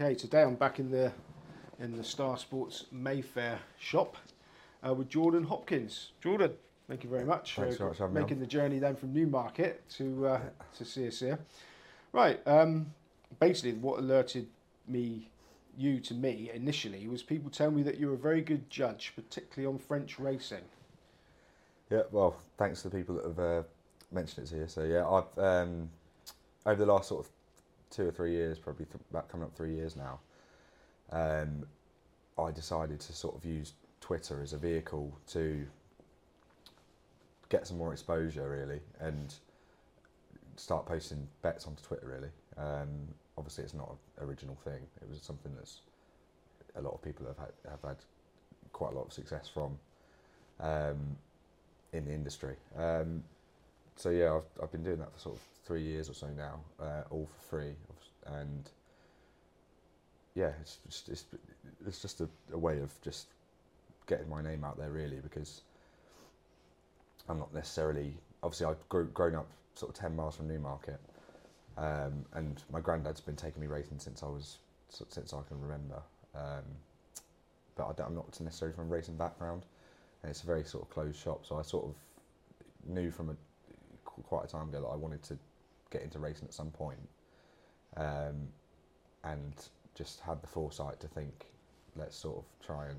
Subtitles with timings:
[0.00, 1.10] Okay, today I'm back in the
[1.80, 4.16] in the Star Sports Mayfair shop
[4.86, 6.12] uh, with Jordan Hopkins.
[6.22, 6.52] Jordan,
[6.86, 8.94] thank you very much Thanks for very much for having me making the journey then
[8.94, 10.40] from Newmarket to uh,
[10.76, 11.40] to see us here.
[12.12, 12.94] Right, um,
[13.40, 14.46] basically, what alerted
[14.86, 15.30] me,
[15.76, 19.66] you to me initially, was people telling me that you're a very good judge, particularly
[19.66, 20.62] on French racing.
[21.90, 23.62] Yeah, well, thanks to the people that have uh,
[24.12, 24.68] mentioned it here.
[24.68, 25.90] So yeah, I've um,
[26.64, 27.32] over the last sort of
[27.90, 30.20] two or three years, probably th- about coming up three years now,
[31.10, 31.66] um,
[32.38, 35.66] I decided to sort of use Twitter as a vehicle to
[37.48, 39.34] get some more exposure, really, and
[40.56, 42.06] start posting bets onto Twitter.
[42.06, 42.88] Really, um,
[43.36, 44.80] obviously, it's not an original thing.
[45.00, 45.80] It was something that's
[46.76, 47.96] a lot of people have had have had
[48.72, 49.78] quite a lot of success from.
[50.60, 51.16] Um,
[51.92, 52.56] in the industry.
[52.76, 53.22] Um,
[53.98, 56.60] so yeah, I've, I've been doing that for sort of three years or so now,
[56.80, 57.72] uh, all for free,
[58.26, 58.70] and
[60.34, 61.24] yeah, it's just it's,
[61.86, 63.26] it's just a, a way of just
[64.06, 65.62] getting my name out there really because
[67.28, 71.00] I'm not necessarily obviously I've grew, grown up sort of ten miles from Newmarket,
[71.76, 76.00] um, and my granddad's been taking me racing since I was since I can remember.
[76.34, 76.64] Um,
[77.76, 79.64] but I I'm not necessarily from a racing background
[80.22, 81.46] and it's a very sort of closed shop.
[81.46, 81.94] So I sort of
[82.92, 83.36] knew from a
[84.24, 85.38] quite a time ago that I wanted to
[85.90, 86.98] get into racing at some point,
[87.96, 88.48] um,
[89.24, 89.54] and
[89.94, 91.46] just had the foresight to think,
[91.96, 92.98] let's sort of try and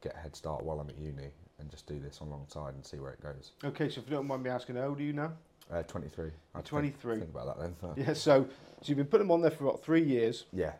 [0.00, 2.98] get a head start while I'm at uni and just do this alongside and see
[2.98, 3.52] where it goes.
[3.64, 5.32] Okay, so if you don't mind me asking, how old are you now?
[5.70, 6.30] Uh, 23.
[6.54, 6.92] I'd 23.
[6.92, 7.94] Think, think about that then.
[8.06, 8.46] Yeah, so
[8.80, 10.44] so you've been putting them on there for about three years.
[10.52, 10.72] Yeah.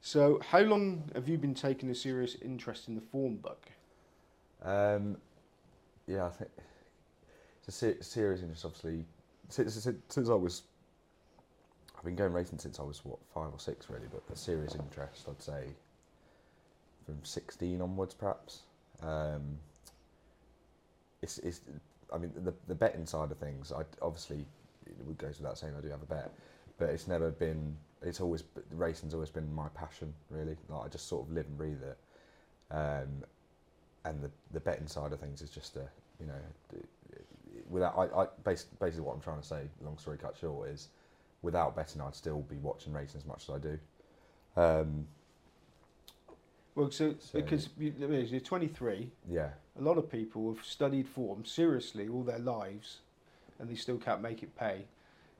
[0.00, 3.70] So how long have you been taking a serious interest in the form book?
[4.62, 5.18] Um,
[6.06, 6.50] yeah, I think
[7.68, 8.64] a ser- serious interest.
[8.64, 9.04] Obviously,
[9.48, 10.62] since, since, since I was,
[11.96, 14.06] I've been going racing since I was what five or six, really.
[14.10, 15.64] But a serious interest, I'd say,
[17.06, 18.62] from sixteen onwards, perhaps.
[19.02, 19.58] Um,
[21.22, 21.60] it's, it's,
[22.12, 23.72] I mean, the the betting side of things.
[23.72, 24.44] I obviously
[24.86, 26.32] it goes without saying I do have a bet,
[26.78, 27.76] but it's never been.
[28.00, 30.56] It's always racing's always been my passion, really.
[30.68, 31.98] Like I just sort of live and breathe it.
[32.70, 33.24] Um,
[34.04, 35.88] and the, the betting side of things is just a
[36.20, 36.80] you know
[37.68, 40.88] without I, I basically what I'm trying to say long story cut short is
[41.42, 43.78] without betting I'd still be watching racing as much as I do.
[44.56, 45.06] Um,
[46.74, 49.50] well so, so because you, you're 23 yeah.
[49.78, 52.98] A lot of people have studied form seriously all their lives
[53.58, 54.84] and they still can't make it pay.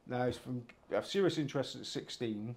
[0.06, 0.62] Now it's from
[0.94, 2.54] a serious interest at 16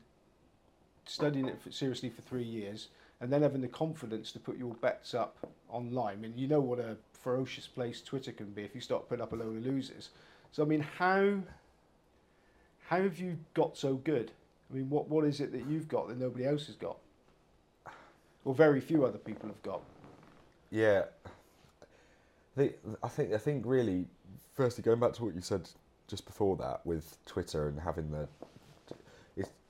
[1.05, 2.89] studying it for, seriously for three years
[3.21, 5.37] and then having the confidence to put your bets up
[5.69, 6.15] online.
[6.15, 9.21] I mean, you know what a ferocious place Twitter can be if you start putting
[9.21, 10.09] up a load of losers.
[10.51, 11.39] So I mean, how
[12.87, 14.31] how have you got so good?
[14.69, 16.97] I mean, what what is it that you've got that nobody else has got,
[18.43, 19.81] or very few other people have got?
[20.71, 21.03] Yeah,
[22.57, 24.05] I think I think really,
[24.55, 25.69] firstly going back to what you said
[26.07, 28.27] just before that with Twitter and having the,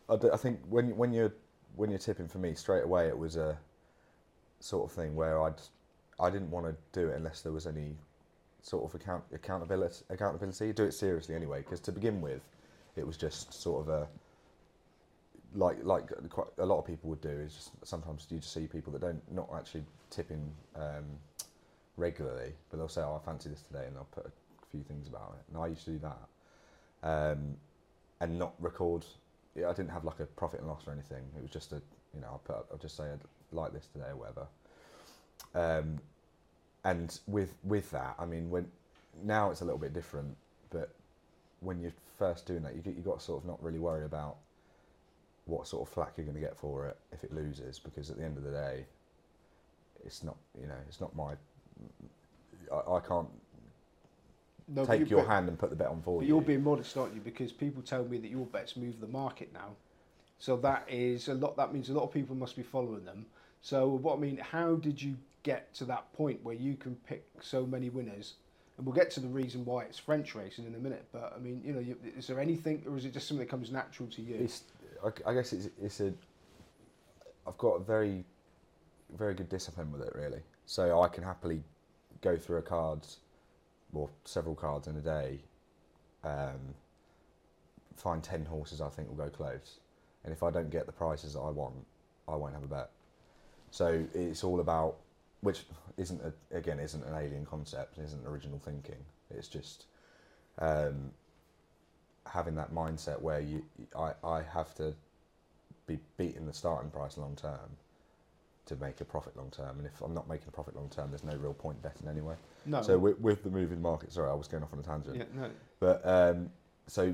[0.10, 1.34] I, I think when when you're
[1.76, 3.58] when you're tipping for me straight away, it was a
[4.60, 5.60] sort of thing where I'd
[6.20, 7.96] I didn't want to do it unless there was any
[8.62, 10.04] sort of account accountability.
[10.10, 11.62] Accountability, do it seriously anyway.
[11.62, 12.42] Because to begin with,
[12.96, 14.08] it was just sort of a
[15.54, 18.68] like like quite a lot of people would do is just sometimes you just see
[18.68, 21.06] people that don't not actually tipping um,
[21.98, 24.32] regularly, but they'll say, "Oh, I fancy this today," and they'll put a
[24.72, 25.54] few things about it.
[25.54, 27.58] And I used to do that, um,
[28.20, 29.06] and not record
[29.58, 31.24] I didn't have like a profit and loss or anything.
[31.38, 31.82] It was just a,
[32.14, 33.20] you know, I'll put, I'll just say I'd
[33.52, 34.48] like this today or whatever.
[35.54, 36.00] Um,
[36.84, 38.68] and with with that, I mean, when
[39.24, 40.36] now it's a little bit different,
[40.70, 40.90] but
[41.60, 44.38] when you're first doing that, you you got to sort of not really worry about
[45.46, 48.18] what sort of flack you're going to get for it if it loses, because at
[48.18, 48.86] the end of the day,
[50.06, 51.34] it's not, you know, it's not my.
[52.72, 53.30] I, I can't
[54.74, 56.36] no, take your hand and put the bet on for but you.
[56.36, 57.22] You're being modest, aren't you?
[57.22, 59.76] Because people tell me that your bets move the market now.
[60.40, 61.58] So that is a lot.
[61.58, 63.26] That means a lot of people must be following them.
[63.62, 67.26] So what I mean, how did you get to that point where you can pick
[67.42, 68.36] so many winners?
[68.78, 71.06] And we'll get to the reason why it's French racing in a minute.
[71.12, 73.72] But I mean, you know, is there anything, or is it just something that comes
[73.72, 74.36] natural to you?
[74.36, 74.64] It's,
[75.26, 76.14] I guess it's, it's a.
[77.46, 78.24] I've got a very,
[79.18, 80.42] very good discipline with it, really.
[80.66, 81.62] So I can happily
[82.22, 83.18] go through a cards
[83.94, 85.40] or several cards in a day,
[86.24, 86.76] um,
[87.96, 89.80] find 10 horses I think will go close.
[90.24, 91.86] And if I don't get the prices that I want,
[92.28, 92.90] I won't have a bet.
[93.72, 94.98] So it's all about,
[95.42, 95.64] which
[95.98, 99.04] isn't, a, again, isn't an alien concept, isn't original thinking.
[99.30, 99.86] It's just
[100.60, 101.12] um,
[102.26, 103.64] having that mindset where you,
[103.98, 104.94] I, I have to
[105.88, 107.78] be beating the starting price long term
[108.72, 109.78] to make a profit long term.
[109.78, 112.36] And if I'm not making a profit long term, there's no real point betting anyway.
[112.66, 112.82] No.
[112.82, 115.18] So with, with the moving market, sorry, I was going off on a tangent.
[115.18, 115.50] yeah, no.
[115.80, 116.50] But um,
[116.88, 117.14] so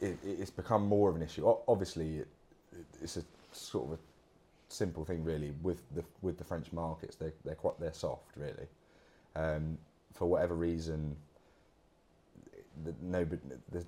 [0.00, 1.52] it, it's become more of an issue.
[1.66, 2.28] Obviously, it,
[3.02, 3.98] it's a sort of a
[4.68, 5.52] simple thing, really.
[5.62, 8.68] With the with the French markets, they they're quite they're soft, really.
[9.36, 9.78] Um,
[10.12, 11.16] for whatever reason,
[13.02, 13.26] no,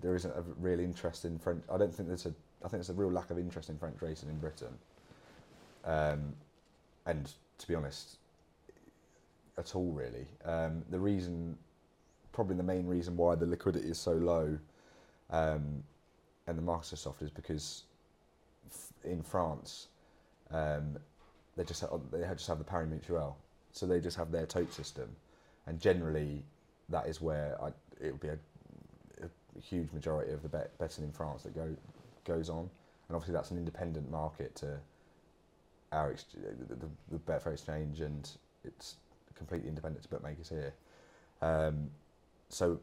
[0.00, 1.62] there isn't a real interest in French.
[1.73, 2.35] I don't think there's a.
[2.61, 4.79] I think there's a real lack of interest in French racing in Britain.
[5.85, 6.35] Um,
[7.06, 8.19] and to be honest,
[9.58, 10.26] at all really.
[10.44, 11.56] Um, the reason,
[12.32, 14.58] probably the main reason why the liquidity is so low,
[15.31, 15.82] um,
[16.46, 17.84] and the markets are soft is because
[18.70, 19.88] f- in France,
[20.50, 20.96] um,
[21.56, 23.34] they just have, they just have the Pari Mutuel,
[23.72, 25.08] so they just have their tote system,
[25.66, 26.43] and generally,
[26.88, 27.69] that is where I,
[28.00, 28.38] it would be a,
[29.22, 31.69] a huge majority of the bet, betting in France that go
[32.25, 32.70] goes on,
[33.08, 34.78] and obviously that's an independent market to
[35.93, 38.31] our the, the, the Betfair exchange, and
[38.65, 38.97] it's
[39.35, 40.73] completely independent to bookmakers here.
[41.41, 41.91] Um,
[42.49, 42.81] so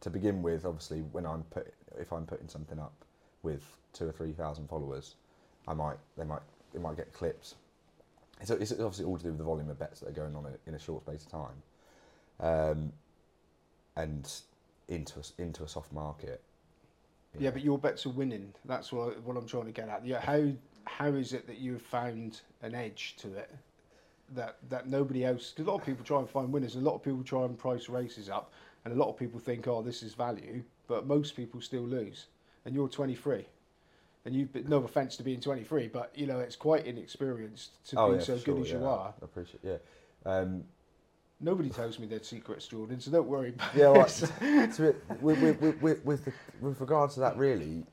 [0.00, 2.92] to begin with, obviously, when I'm put, if I'm putting something up
[3.42, 3.62] with
[3.92, 5.14] two or three thousand followers,
[5.66, 6.42] I might they might
[6.74, 7.54] it might get clips.
[8.40, 10.44] It's, it's obviously all to do with the volume of bets that are going on
[10.46, 11.62] in, in a short space of time,
[12.40, 12.92] um,
[13.96, 14.30] and
[14.88, 16.42] into a, into a soft market.
[17.38, 17.52] Yeah, know.
[17.52, 18.52] but your bets are winning.
[18.64, 20.06] That's what, I, what I'm trying to get at.
[20.06, 20.50] Yeah, how
[20.86, 23.50] how is it that you've found an edge to it
[24.34, 25.50] that that nobody else?
[25.50, 27.44] Because a lot of people try and find winners, and a lot of people try
[27.44, 28.52] and price races up,
[28.84, 32.26] and a lot of people think, oh, this is value, but most people still lose.
[32.64, 33.46] And you're 23,
[34.24, 38.10] and you've No offense to being 23, but you know it's quite inexperienced to Oh,
[38.12, 39.14] be yeah, so for good sure, as you are.
[39.20, 39.60] I appreciate.
[39.62, 39.76] Yeah.
[40.24, 40.64] Um,
[41.38, 44.96] Nobody tells me their secrets, Jordan, so don't worry about Yeah, well, it.
[45.20, 46.32] with, with, with, with, with, the,
[46.62, 47.84] with regards to that, really,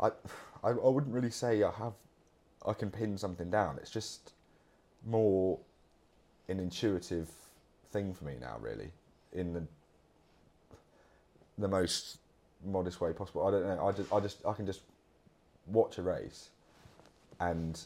[0.00, 0.10] I,
[0.64, 1.92] I, I wouldn't really say I have,
[2.66, 3.78] I can pin something down.
[3.80, 4.32] It's just
[5.06, 5.58] more
[6.48, 7.30] an intuitive
[7.90, 8.90] thing for me now, really,
[9.32, 9.62] in the
[11.56, 12.18] the most
[12.64, 13.46] modest way possible.
[13.46, 13.86] I don't know.
[13.86, 14.80] I just, I just, I can just
[15.66, 16.50] watch a race,
[17.38, 17.80] and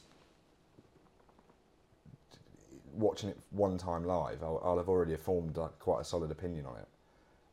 [2.95, 6.67] watching it one time live, I'll, I'll have already formed like, quite a solid opinion
[6.67, 6.89] on it.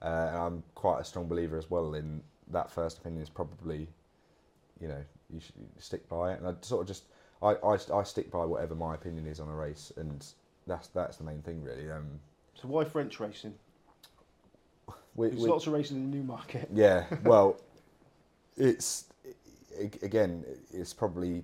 [0.02, 2.22] Uh, and I'm quite a strong believer as well in
[2.52, 3.88] that first opinion is probably,
[4.80, 6.40] you know, you should stick by it.
[6.40, 7.04] And I sort of just,
[7.42, 10.26] I, I, I stick by whatever my opinion is on a race, and
[10.68, 11.92] that's that's the main thing really.
[11.92, 12.20] Um,
[12.56, 13.54] so why French racing?
[15.16, 16.70] we, There's we- lots of racing in the new market.
[16.74, 17.58] yeah, well,
[18.58, 19.06] it's
[20.02, 21.44] again, it's probably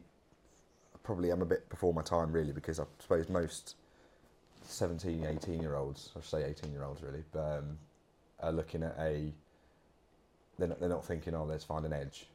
[1.04, 3.76] probably I'm a bit before my time really because I suppose most
[4.64, 7.78] 17, 18 year olds, I should say 18 year olds really, but, um,
[8.40, 9.34] are looking at a.
[10.58, 12.28] They're not, they're not thinking, oh, let's find an edge.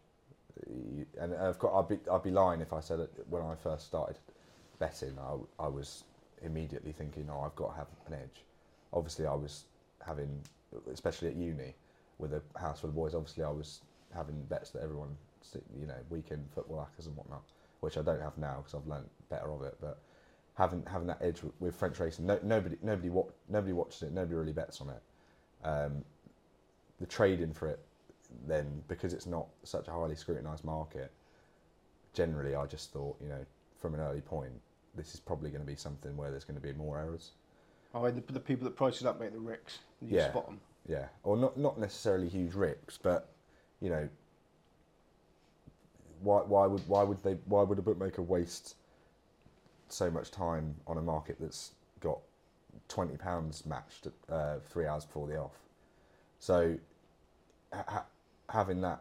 [0.67, 3.55] You- And of course I'd be, I'd be lying if I said it when I
[3.55, 4.19] first started
[4.79, 6.05] betting, I, I was
[6.43, 8.45] immediately thinking, oh, I've got to have an edge.
[8.93, 9.65] Obviously, I was
[10.05, 10.41] having,
[10.93, 11.75] especially at uni,
[12.19, 13.15] with a house full of boys.
[13.15, 13.81] Obviously, I was
[14.15, 15.17] having bets that everyone,
[15.79, 17.43] you know, weekend football hackers and whatnot,
[17.81, 19.77] which I don't have now because I've learnt better of it.
[19.81, 19.99] But
[20.55, 24.13] having having that edge with, with French racing, no, nobody nobody wa- nobody watches it,
[24.13, 25.03] nobody really bets on it.
[25.67, 26.05] Um,
[27.01, 27.81] the trading for it,
[28.47, 31.13] then because it's not such a highly scrutinised market,
[32.13, 33.45] generally I just thought, you know,
[33.81, 34.53] from an early point,
[34.95, 37.33] this is probably going to be something where there's going to be more errors.
[37.95, 39.79] Oh, and the, the people that price it up make the ricks.
[40.01, 40.31] You Yeah.
[40.31, 40.61] spot them.
[40.89, 43.29] Yeah, or not not necessarily huge ricks, but
[43.81, 44.09] you know,
[46.21, 48.77] why why would why would they why would a bookmaker waste
[49.89, 52.19] so much time on a market that's got
[52.89, 55.59] twenty pounds matched uh, three hours before the off?
[56.39, 56.77] So
[57.73, 58.07] ha- ha-
[58.51, 59.01] having that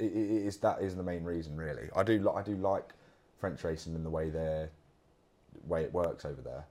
[0.00, 1.88] i- i- is that is the main reason really.
[1.94, 2.92] I do I do like
[3.38, 4.68] French racing and the way they
[5.66, 6.64] way it works over there.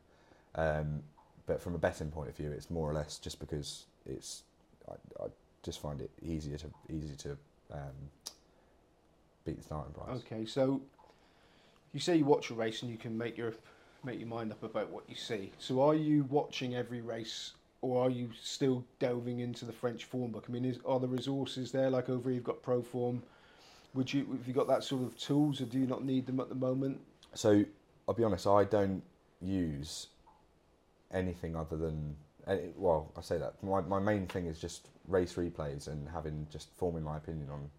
[0.56, 1.04] Um,
[1.46, 4.44] but from a betting point of view, it's more or less just because it's.
[4.90, 5.28] I, I
[5.62, 7.32] just find it easier to easy to
[7.72, 8.10] um,
[9.46, 10.20] beat the starting price.
[10.20, 10.82] Okay, so
[11.94, 13.54] you say you watch a race and you can make your
[14.04, 15.52] make your mind up about what you see.
[15.60, 20.32] So are you watching every race, or are you still delving into the French form
[20.32, 20.46] book?
[20.48, 21.90] I mean, is, are the resources there?
[21.90, 23.22] Like over here, you've got Proform.
[23.94, 26.40] Would you have you got that sort of tools, or do you not need them
[26.40, 27.00] at the moment?
[27.36, 27.64] So
[28.08, 29.04] I'll be honest, I don't
[29.42, 30.08] use
[31.12, 32.16] anything other than.
[32.76, 36.70] Well, I say that my my main thing is just race replays and having just
[36.76, 37.70] forming my opinion on,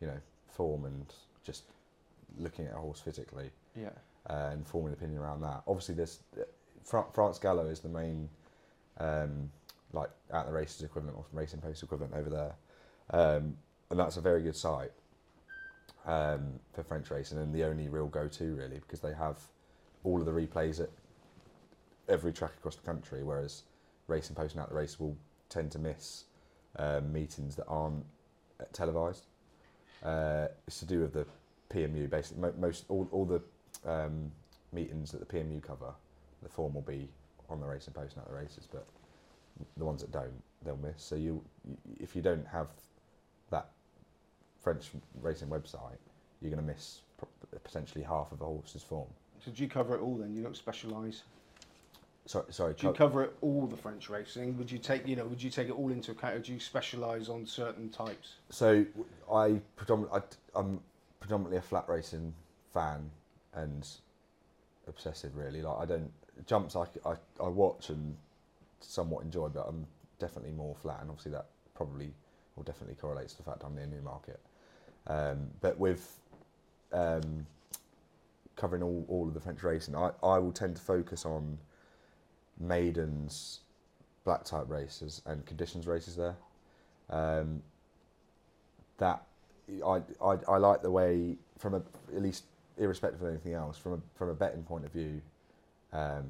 [0.00, 1.06] you know, form and
[1.42, 1.64] just
[2.38, 3.50] looking at a horse physically.
[3.74, 3.90] Yeah.
[4.30, 5.62] uh, and forming an opinion around that.
[5.66, 6.20] Obviously, there's
[6.82, 8.28] Fra- France Galop is the main,
[8.98, 9.50] um,
[9.92, 12.54] like at the races equivalent or racing post equivalent over there,
[13.10, 13.56] um,
[13.90, 14.92] and that's a very good site.
[16.06, 19.38] um, for French racing and the only real go-to really because they have
[20.04, 20.90] all of the replays at
[22.08, 23.64] every track across the country, whereas
[24.06, 25.16] Racing Post and Out the Race will
[25.48, 26.24] tend to miss
[26.78, 28.04] um, meetings that aren't
[28.72, 29.26] televised.
[30.04, 31.26] Uh, it's to do with the
[31.70, 32.08] PMU.
[32.08, 33.40] Basically, most all, all the
[33.84, 34.30] um,
[34.72, 35.92] meetings that the PMU cover,
[36.42, 37.08] the form will be
[37.48, 38.86] on the Racing Post and At the Races, but
[39.76, 41.02] the ones that don't, they'll miss.
[41.02, 41.42] So you,
[41.98, 42.68] if you don't have
[43.50, 43.68] that
[44.60, 45.98] French racing website,
[46.40, 47.00] you're going to miss
[47.64, 49.08] potentially half of a horse's form.
[49.44, 50.34] So do you cover it all then?
[50.34, 51.22] You don't specialise?
[52.26, 52.74] Sorry, sorry.
[52.74, 54.58] Do you co- cover it all the French racing?
[54.58, 56.58] Would you take you know would you take it all into account or do you
[56.58, 58.34] specialise on certain types?
[58.50, 58.84] So
[59.32, 60.22] I predominantly
[60.54, 60.80] I'm
[61.20, 62.34] predominantly a flat racing
[62.72, 63.10] fan
[63.54, 63.88] and
[64.88, 65.62] obsessive really.
[65.62, 66.10] Like I don't
[66.46, 68.16] jumps I, I, I watch and
[68.80, 69.86] somewhat enjoy, but I'm
[70.18, 72.12] definitely more flat, and obviously that probably
[72.56, 74.40] or definitely correlates to the fact I'm near Newmarket.
[75.06, 76.18] Um, but with
[76.92, 77.46] um,
[78.56, 81.58] covering all, all of the French racing, I, I will tend to focus on
[82.58, 83.60] maidens,
[84.24, 86.36] black type races, and conditions races there.
[87.10, 87.62] Um,
[88.98, 89.22] that
[89.86, 91.82] I, I, I like the way from a
[92.14, 92.44] at least
[92.78, 95.20] irrespective of anything else from a from a betting point of view,
[95.92, 96.24] um,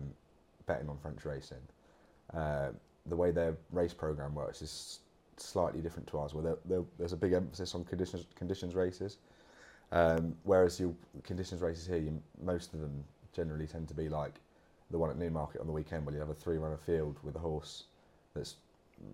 [0.67, 1.59] betting on French racing.
[2.35, 2.69] Uh,
[3.07, 5.01] the way their race program works is
[5.37, 9.19] slightly different to ours, where they're, they're, there's a big emphasis on conditions conditions races.
[9.93, 14.41] Um, whereas your conditions races here, you, most of them generally tend to be like
[14.91, 17.37] the one at Newmarket on the weekend, where you have a three runner field with
[17.37, 17.85] a horse
[18.35, 18.57] that's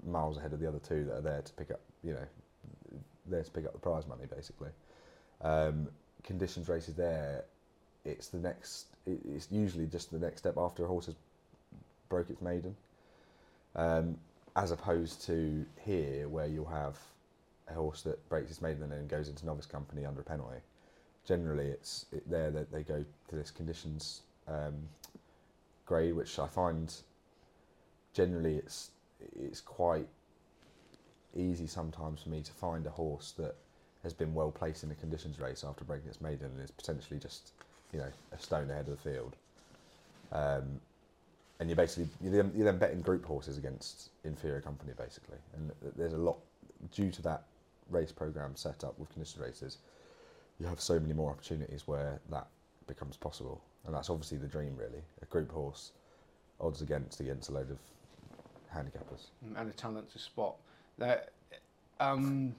[0.07, 2.27] miles ahead of the other two that are there to pick up, you know,
[3.27, 4.71] there to pick up the prize money basically.
[5.41, 5.89] Um,
[6.23, 7.45] conditions races there
[8.05, 8.87] it's the next.
[9.07, 11.15] it- It's usually just the next step after a horse has
[12.09, 12.77] broke its maiden,
[13.75, 14.19] um,
[14.55, 16.99] as opposed to here where you'll have
[17.69, 20.61] a horse that breaks its maiden and then goes into novice company under a penalty.
[21.25, 24.89] Generally, it's it, there that they go to this conditions um,
[25.87, 26.95] grade, which I find
[28.13, 28.91] generally it's
[29.37, 30.09] it's quite
[31.35, 33.55] easy sometimes for me to find a horse that
[34.03, 37.19] has been well placed in a conditions race after breaking its maiden and is potentially
[37.19, 37.53] just
[37.93, 39.37] you know a stone ahead of the field.
[40.33, 40.81] Um,
[41.61, 45.71] and you're basically you're then, you're then betting group horses against inferior company basically, and
[45.97, 46.39] there's a lot
[46.91, 47.45] due to that
[47.91, 49.79] race program set up with conditions races.
[50.59, 52.49] You have so many more opportunities where that
[52.87, 55.03] becomes possible, and that's obviously the dream really.
[55.23, 55.93] A group horse
[56.61, 57.79] odds against against a load of
[58.75, 59.27] handicappers.
[59.47, 60.57] Mm, and a talent to spot.
[60.99, 61.31] That,
[62.01, 62.55] um,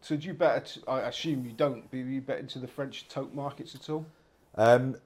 [0.00, 0.76] so do you bet?
[0.88, 1.90] I assume you don't.
[1.90, 4.06] Do you bet into the French tote markets at all?
[4.56, 4.96] Um,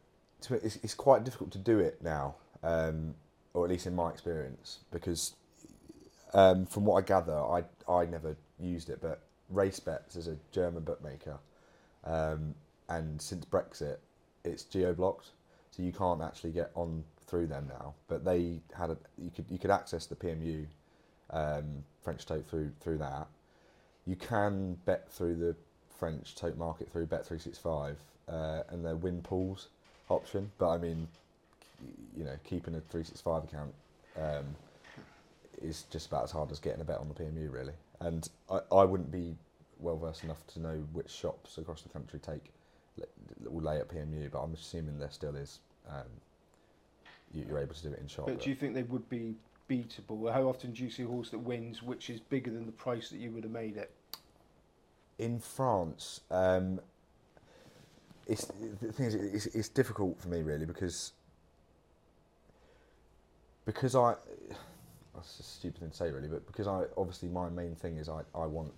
[0.50, 3.14] it's, it's quite difficult to do it now, um,
[3.52, 5.34] or at least in my experience, because
[6.32, 9.20] um, from what I gather, I I never used it, but
[9.52, 11.38] RaceBets is a German bookmaker,
[12.04, 12.54] um,
[12.88, 13.98] and since Brexit,
[14.44, 15.28] it's geo blocked,
[15.70, 17.94] so you can't actually get on through them now.
[18.08, 20.66] But they had a you could you could access the PMU
[21.30, 23.28] um, French tote through through that.
[24.06, 25.56] You can bet through the
[25.98, 27.96] French tote market through Bet365
[28.28, 29.68] uh, and their win pools
[30.08, 30.50] option.
[30.58, 31.08] But I mean,
[32.16, 33.74] you know, keeping a 365 account
[34.16, 34.44] um,
[35.62, 37.74] is just about as hard as getting a bet on the PMU, really.
[38.00, 39.34] And I, I wouldn't be
[39.80, 42.50] well versed enough to know which shops across the country take
[43.44, 45.58] will lay at PMU, but I'm assuming there still is.
[45.88, 46.04] Um,
[47.32, 48.26] you, you're able to do it in shop.
[48.26, 49.34] But do you think they would be
[49.68, 50.32] beatable?
[50.32, 53.10] How often do you see a horse that wins, which is bigger than the price
[53.10, 53.90] that you would have made it?
[55.18, 56.80] in France, um,
[58.26, 58.46] it's
[58.80, 61.12] the thing is, it's, it's difficult for me really because
[63.66, 64.14] because I
[65.14, 68.08] that's a stupid thing to say really, but because I obviously my main thing is
[68.08, 68.72] I, I want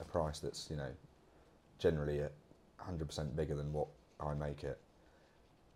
[0.00, 0.90] a price that's you know
[1.78, 2.30] generally a
[2.78, 3.88] hundred percent bigger than what
[4.20, 4.78] I make it.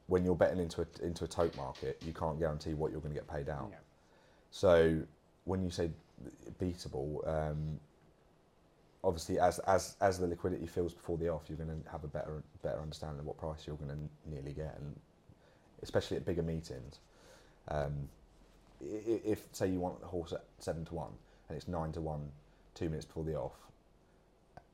[0.06, 3.14] When you're betting into a into a tote market, you can't guarantee what you're going
[3.14, 3.70] to get paid out.
[4.50, 5.00] So
[5.44, 5.90] when you say
[6.60, 7.78] beatable, um,
[9.04, 12.08] obviously as as as the liquidity fills before the off, you're going to have a
[12.08, 14.96] better better understanding of what price you're going to nearly get, and
[15.82, 16.98] especially at bigger meetings.
[17.68, 18.08] Um,
[18.80, 21.12] if say you want a horse at seven to one
[21.48, 22.30] and it's nine to one,
[22.74, 23.54] two minutes before the off,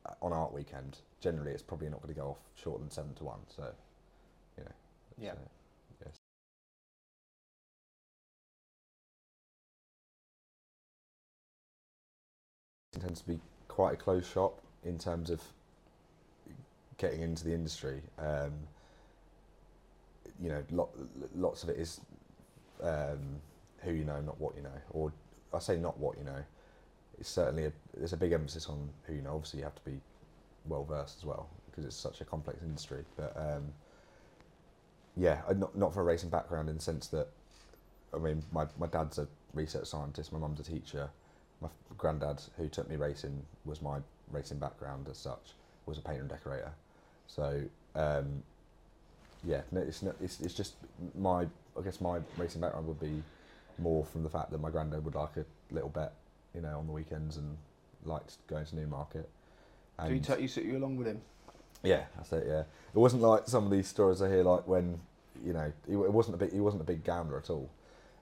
[0.07, 3.15] uh, on Arc weekend, generally it's probably not going to go off shorter than seven
[3.15, 3.41] to one.
[3.55, 3.65] So,
[4.59, 4.71] you know,
[5.19, 5.35] Yeah.
[6.05, 6.17] yes.
[12.95, 13.41] It tends to be
[13.77, 15.43] quite a closed shop in terms of
[16.97, 18.01] getting into the industry.
[18.19, 18.53] Um,
[20.43, 20.89] you know, lot,
[21.35, 22.01] lots of it is
[22.83, 23.19] um,
[23.83, 24.81] who you know, not what you know.
[24.93, 25.13] Or
[25.53, 26.43] I say not what you know.
[27.21, 29.35] It's certainly a, there's a big emphasis on who you know.
[29.35, 30.01] Obviously, you have to be
[30.65, 33.05] well versed as well because it's such a complex industry.
[33.15, 33.75] But um,
[35.19, 37.29] yeah, uh, not not for a racing background in the sense that
[38.15, 41.11] I mean, my my dad's a research scientist, my mum's a teacher,
[41.61, 43.99] my granddad who took me racing was my
[44.31, 45.55] racing background as such
[45.87, 46.73] was a painter and decorator.
[47.27, 47.63] So
[47.95, 48.43] um,
[49.45, 50.75] yeah, no, it's, not, it's it's just
[51.17, 51.47] my
[51.79, 53.23] I guess my racing background would be
[53.79, 56.15] more from the fact that my granddad would like a little bet,
[56.55, 57.57] you know, on the weekends and
[58.05, 59.29] liked going to Newmarket.
[60.05, 61.21] Do you take you sit you along with him?
[61.83, 62.45] Yeah, that's it.
[62.47, 65.01] Yeah, it wasn't like some of these stories I hear, like when
[65.45, 67.71] you know, he, it wasn't a big, he wasn't a big gambler at all.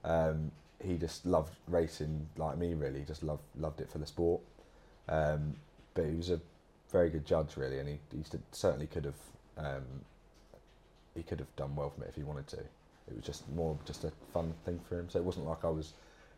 [0.05, 0.51] Um,
[0.83, 3.01] he just loved racing like me, really.
[3.01, 4.41] He just loved loved it for the sport.
[5.09, 5.55] Um,
[5.95, 6.41] but he was a
[6.91, 9.15] very good judge, really, and he, he certainly could have
[9.59, 9.85] um,
[11.15, 12.59] he could have done well from it if he wanted to.
[12.59, 15.09] It was just more just a fun thing for him.
[15.11, 15.93] So it wasn't like I was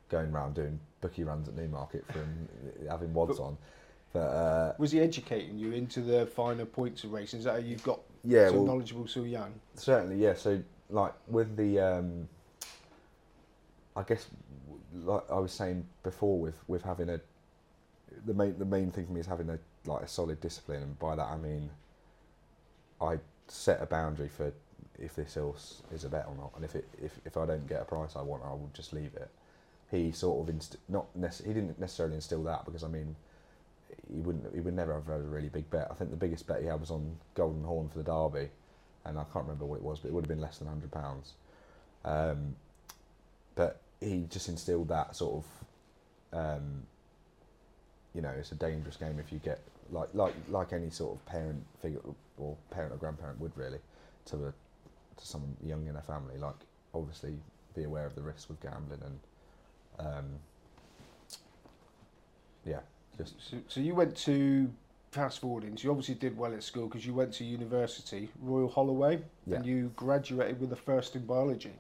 [0.09, 2.49] going around doing bookie runs at Newmarket for him,
[2.91, 3.57] having wads But- on.
[4.13, 7.41] But uh, Was he educating you into the finer points of racing?
[7.41, 9.53] Is that how you've got yeah, so well, knowledgeable so young?
[9.75, 10.33] Certainly, yeah.
[10.33, 12.27] So, like with the, um,
[13.97, 14.27] I guess,
[14.93, 17.21] like I was saying before, with with having a,
[18.27, 20.99] the main the main thing for me is having a like a solid discipline, and
[20.99, 21.71] by that I mean,
[23.01, 24.53] I set a boundary for
[24.99, 27.67] if this horse is a bet or not, and if it if if I don't
[27.69, 29.31] get a price I want, I will just leave it.
[29.91, 33.17] He sort of inst- not nec- he didn't necessarily instill that because I mean,
[34.13, 35.89] he wouldn't he would never have had a really big bet.
[35.91, 38.51] I think the biggest bet he had was on Golden Horn for the Derby
[39.07, 40.91] and I can't remember what it was, but it would have been less than hundred
[40.91, 41.35] pounds.
[42.05, 42.57] Um,
[43.55, 45.45] but he just instilled that sort
[46.33, 46.83] of, um,
[48.15, 49.61] you know, it's a dangerous game if you get
[49.91, 52.01] like like like any sort of parent figure
[52.39, 53.79] or parent or grandparent would really
[54.27, 54.53] to a
[55.17, 56.37] to someone young in a family.
[56.39, 56.57] Like
[56.95, 57.35] obviously
[57.75, 59.19] be aware of the risks with gambling and
[59.99, 60.25] um,
[62.65, 62.81] yeah,
[63.17, 64.71] just So, so you went to
[65.13, 65.77] fast forwarding.
[65.77, 69.57] So you obviously did well at school because you went to university, Royal Holloway, Yeah.
[69.59, 71.73] and you graduated with a first in biology.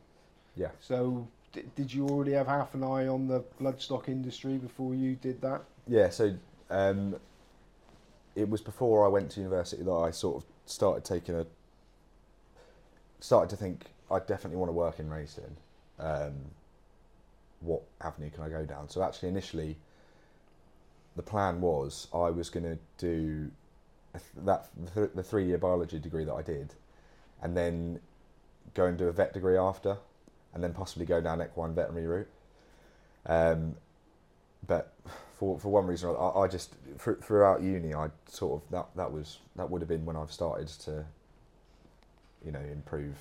[0.54, 0.68] yeah.
[0.80, 5.40] So did you already have half an eye on the bloodstock industry before you did
[5.40, 5.62] that?
[5.86, 6.34] Yeah, so
[6.70, 7.16] um,
[8.34, 11.46] it was before I went to university that I sort of started taking a
[13.20, 15.56] started to think I definitely want to work in racing.
[15.98, 16.34] Um,
[17.60, 18.88] what avenue can I go down?
[18.88, 19.76] So actually, initially,
[21.16, 23.50] the plan was I was going to do
[24.44, 24.68] that
[25.14, 26.74] the three year biology degree that I did,
[27.42, 28.00] and then
[28.74, 29.96] go and do a vet degree after,
[30.56, 32.28] and then possibly go down equine veterinary route.
[33.26, 33.76] Um,
[34.66, 34.94] but
[35.38, 38.70] for for one reason, or other, I, I just thr- throughout uni, I sort of
[38.70, 41.04] that that was that would have been when I've started to,
[42.42, 43.16] you know, improve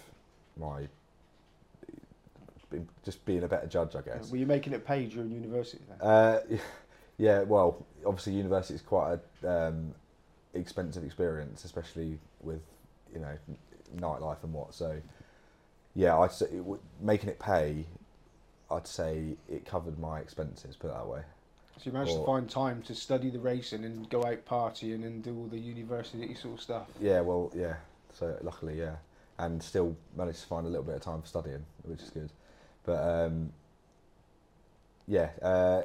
[0.58, 0.88] my
[3.04, 4.32] just being a better judge, I guess.
[4.32, 6.08] Were you making it pay during university then?
[6.08, 6.40] Uh,
[7.18, 9.94] yeah, well, obviously university is quite a um,
[10.54, 12.62] expensive experience, especially with
[13.14, 13.38] you know
[13.98, 14.74] nightlife and what.
[14.74, 15.02] So,
[15.96, 16.64] yeah, I'd say it
[17.02, 17.86] making it pay.
[18.70, 20.76] I'd say it covered my expenses.
[20.76, 21.22] Put it that way.
[21.78, 25.24] So you managed to find time to study the racing and go out partying and
[25.24, 26.88] do all the university sort of stuff.
[27.02, 27.76] Yeah, well, yeah.
[28.14, 28.96] So luckily, yeah,
[29.38, 32.30] and still managed to find a little bit of time for studying, which is good.
[32.86, 33.52] But um,
[35.08, 35.82] yeah, uh,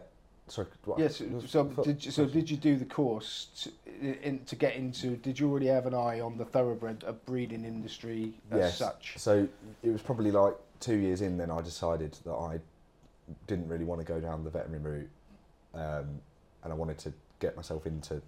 [0.50, 0.68] sorry.
[0.98, 1.22] Yes.
[1.46, 5.16] So was- did you, so did you do the course to, in, to get into?
[5.16, 8.78] Did you already have an eye on the thoroughbred uh, breeding industry as Yes.
[8.78, 9.14] such?
[9.16, 9.46] So
[9.82, 12.58] it was probably like two years in, then I decided that I
[13.46, 15.10] didn't really want to go down the veterinary route,
[15.74, 16.20] um,
[16.64, 18.20] and I wanted to get myself into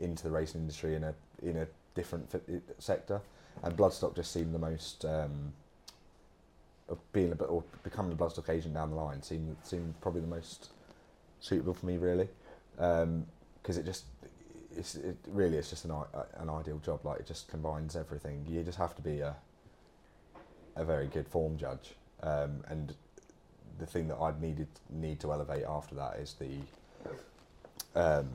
[0.00, 3.20] into the racing industry in a in a different fi- sector,
[3.62, 5.52] and bloodstock just seemed the most um,
[6.88, 10.20] of being a bit or becoming a bloodstock agent down the line seemed seemed probably
[10.20, 10.70] the most
[11.40, 12.28] suitable for me really,
[12.76, 14.04] because it just
[14.76, 15.92] it's it really it's just an
[16.38, 18.44] an ideal job like it just combines everything.
[18.48, 19.34] You just have to be a
[20.76, 21.94] a very good form judge.
[22.22, 22.94] Um, and
[23.78, 28.28] the thing that I'd needed need to elevate after that is the um,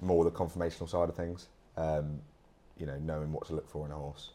[0.00, 1.46] more the conformational side of things.
[1.76, 2.20] Um,
[2.76, 4.30] you know, knowing what to look for in a horse.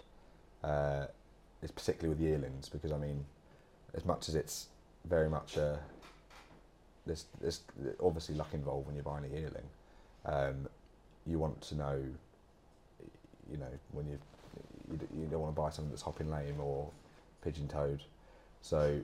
[0.63, 1.08] Uh,
[1.63, 3.26] is particularly with yearlings because I mean,
[3.93, 4.67] as much as it's
[5.06, 5.80] very much a
[7.06, 7.62] there's there's
[8.02, 9.68] obviously luck involved when you're buying a yearling.
[10.26, 10.68] Um,
[11.26, 12.04] you want to know,
[13.52, 14.20] you know, when you
[14.92, 16.89] you, you don't want to buy something that's hopping lame or
[17.44, 18.04] pigeon toed.
[18.62, 19.02] So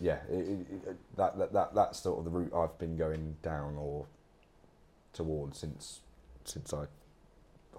[0.00, 3.76] yeah, it, it, that, that that that's sort of the route I've been going down
[3.76, 4.06] or
[5.12, 6.00] towards since
[6.44, 6.86] since I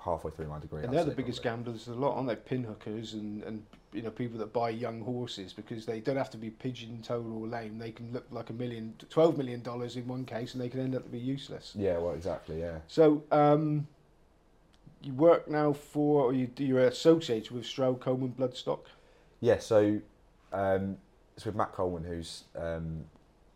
[0.04, 0.84] halfway through my degree.
[0.84, 2.36] And they're the biggest gamblers a lot, aren't they?
[2.36, 6.38] Pinhookers and, and you know people that buy young horses because they don't have to
[6.38, 7.78] be pigeon-toed or lame.
[7.78, 10.80] They can look like a million, twelve million dollars in one case, and they can
[10.80, 11.74] end up to be useless.
[11.76, 12.60] Yeah, well, exactly.
[12.60, 13.88] Yeah, So, um,
[15.04, 18.82] you work now for, or you, you're associated with Stroud Coleman Bloodstock.
[19.40, 20.00] Yeah, so
[20.54, 20.98] um,
[21.36, 23.06] it's with Matt Coleman, who's um,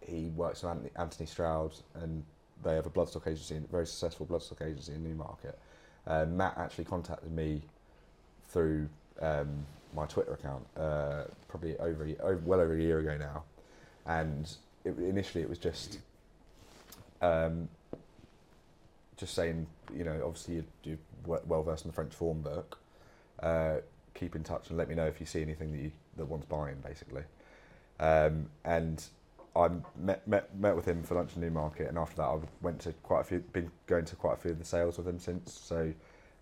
[0.02, 2.24] he works with Anthony, Anthony Stroud, and
[2.64, 5.58] they have a bloodstock agency, a very successful bloodstock agency in Newmarket.
[6.08, 7.62] Uh, Matt actually contacted me
[8.50, 8.88] through
[9.22, 9.66] um,
[9.96, 13.44] my Twitter account, uh, probably over, over well over a year ago now,
[14.06, 16.00] and it, initially it was just
[17.22, 17.68] um,
[19.18, 19.66] just saying,
[19.96, 22.78] you know, obviously you're, well versed in the French form book.
[23.40, 23.78] Uh,
[24.14, 26.46] keep in touch and let me know if you see anything that you, that wants
[26.46, 27.24] buying, basically.
[28.00, 29.04] Um, and
[29.56, 32.82] I met, met met with him for lunch in Newmarket, and after that, I went
[32.82, 33.40] to quite a few.
[33.40, 35.54] Been going to quite a few of the sales with him since.
[35.54, 35.94] So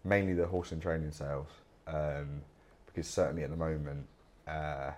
[0.03, 1.49] mainly the horse and training sales,
[1.87, 2.41] um,
[2.87, 4.07] because certainly at the moment,
[4.47, 4.91] uh,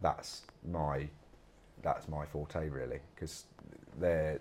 [0.00, 1.08] that's my
[1.82, 3.44] that's my forte really, because
[3.98, 4.40] they're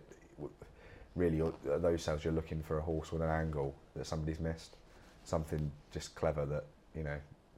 [1.15, 4.77] really those sales you're looking for a horse with an angle that somebody's missed,
[5.23, 6.63] something just clever that
[6.95, 7.17] you know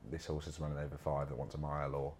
[0.09, 2.13] this horse is running over five that wants a mile or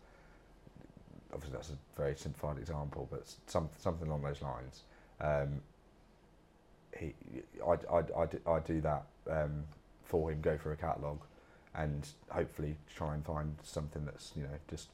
[1.33, 4.83] obviously that's a very simplified example, but some, something along those lines.
[5.21, 5.61] Um,
[6.97, 7.13] he,
[7.65, 9.63] I, I, I, do, I do that um,
[10.03, 11.21] for him, go for a catalogue,
[11.75, 14.89] and hopefully try and find something that's you know just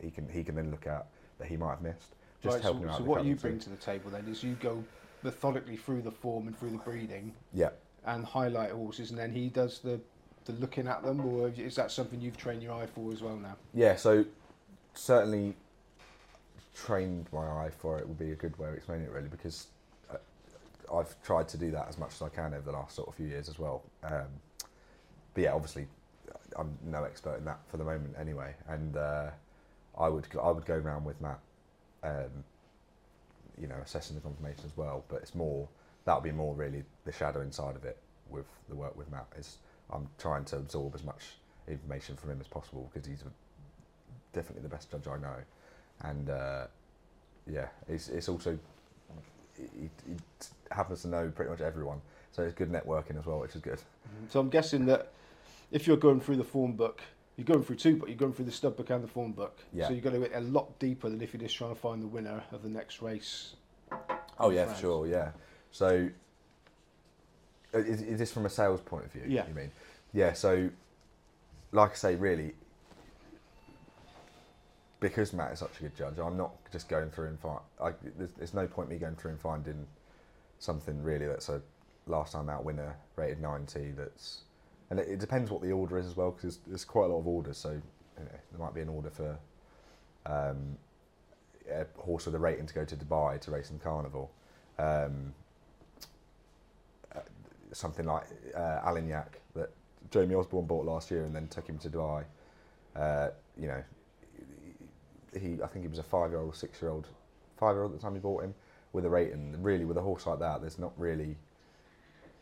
[0.00, 1.06] he can he can then look at
[1.38, 2.14] that he might have missed.
[2.42, 2.98] Just right, helping so, him out.
[2.98, 4.84] So what you bring to the table then is you go
[5.22, 7.32] methodically through the form and through the breeding.
[7.52, 7.70] Yeah.
[8.06, 10.00] And highlight horses, and then he does the
[10.44, 13.36] the looking at them, or is that something you've trained your eye for as well
[13.36, 13.56] now?
[13.74, 13.96] Yeah.
[13.96, 14.24] So
[14.94, 15.54] certainly
[16.86, 19.68] trained my eye for it would be a good way of explaining it really because
[20.10, 20.16] uh,
[20.94, 23.14] I've tried to do that as much as I can over the last sort of
[23.14, 23.82] few years as well.
[24.04, 24.26] Um,
[25.34, 25.86] but yeah, obviously
[26.56, 29.30] I'm no expert in that for the moment anyway, and uh,
[29.98, 31.40] I would I would go around with Matt,
[32.02, 32.44] um,
[33.60, 35.04] you know, assessing the conformation as well.
[35.08, 35.68] But it's more
[36.04, 37.98] that would be more really the shadow inside of it
[38.30, 39.26] with the work with Matt.
[39.38, 39.58] Is
[39.92, 41.22] I'm trying to absorb as much
[41.66, 43.22] information from him as possible because he's
[44.32, 45.36] definitely the best judge I know
[46.02, 46.66] and uh,
[47.46, 48.58] yeah, it's it's also
[49.56, 53.54] it, it, happens to know pretty much everyone, so it's good networking as well, which
[53.54, 53.80] is good.
[54.28, 55.12] So I'm guessing that
[55.70, 57.00] if you're going through the form book,
[57.36, 59.58] you're going through two, but you're going through the stud book and the form book.
[59.72, 59.86] Yeah.
[59.86, 62.02] So you're going to get a lot deeper than if you're just trying to find
[62.02, 63.54] the winner of the next race.
[64.38, 65.06] Oh yeah, for sure.
[65.06, 65.30] Yeah.
[65.70, 66.10] So
[67.72, 69.24] is, is this from a sales point of view?
[69.26, 69.46] Yeah.
[69.46, 69.70] You mean?
[70.12, 70.32] Yeah.
[70.32, 70.70] So,
[71.72, 72.54] like I say, really,
[75.00, 77.60] because Matt is such a good judge, I'm not just going through and find.
[77.82, 79.86] I, there's, there's, no point me going through and finding
[80.58, 81.62] something really that's a
[82.06, 83.92] last time out winner rated 90.
[83.96, 84.42] That's
[84.90, 87.08] and it, it depends what the order is as well because there's, there's, quite a
[87.08, 87.58] lot of orders.
[87.58, 87.80] So
[88.16, 89.38] there might be an order for
[90.26, 90.76] um,
[91.70, 94.30] a horse with a rating to go to Dubai to race in Carnival.
[94.78, 95.34] Um,
[97.14, 97.20] uh,
[97.72, 99.70] something like uh, Alignac that
[100.10, 102.24] Jamie Osborne bought last year and then took him to Dubai.
[102.96, 103.82] Uh, you know,
[105.34, 107.06] he I think he was a five year old, six year old,
[107.56, 108.54] five year old at the time he bought him
[108.92, 109.56] with a rating.
[109.62, 111.36] Really, with a horse like that, there's not really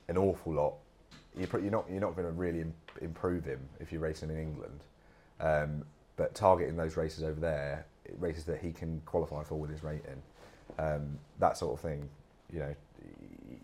[0.08, 0.74] an awful lot.
[1.36, 2.64] You're, you're not you're not going to really
[3.00, 4.80] improve him if you're racing in England.
[5.40, 5.84] Um,
[6.16, 7.84] but targeting those races over there,
[8.18, 10.22] races that he can qualify for with his rating,
[10.78, 12.08] um, that sort of thing.
[12.52, 12.74] You know,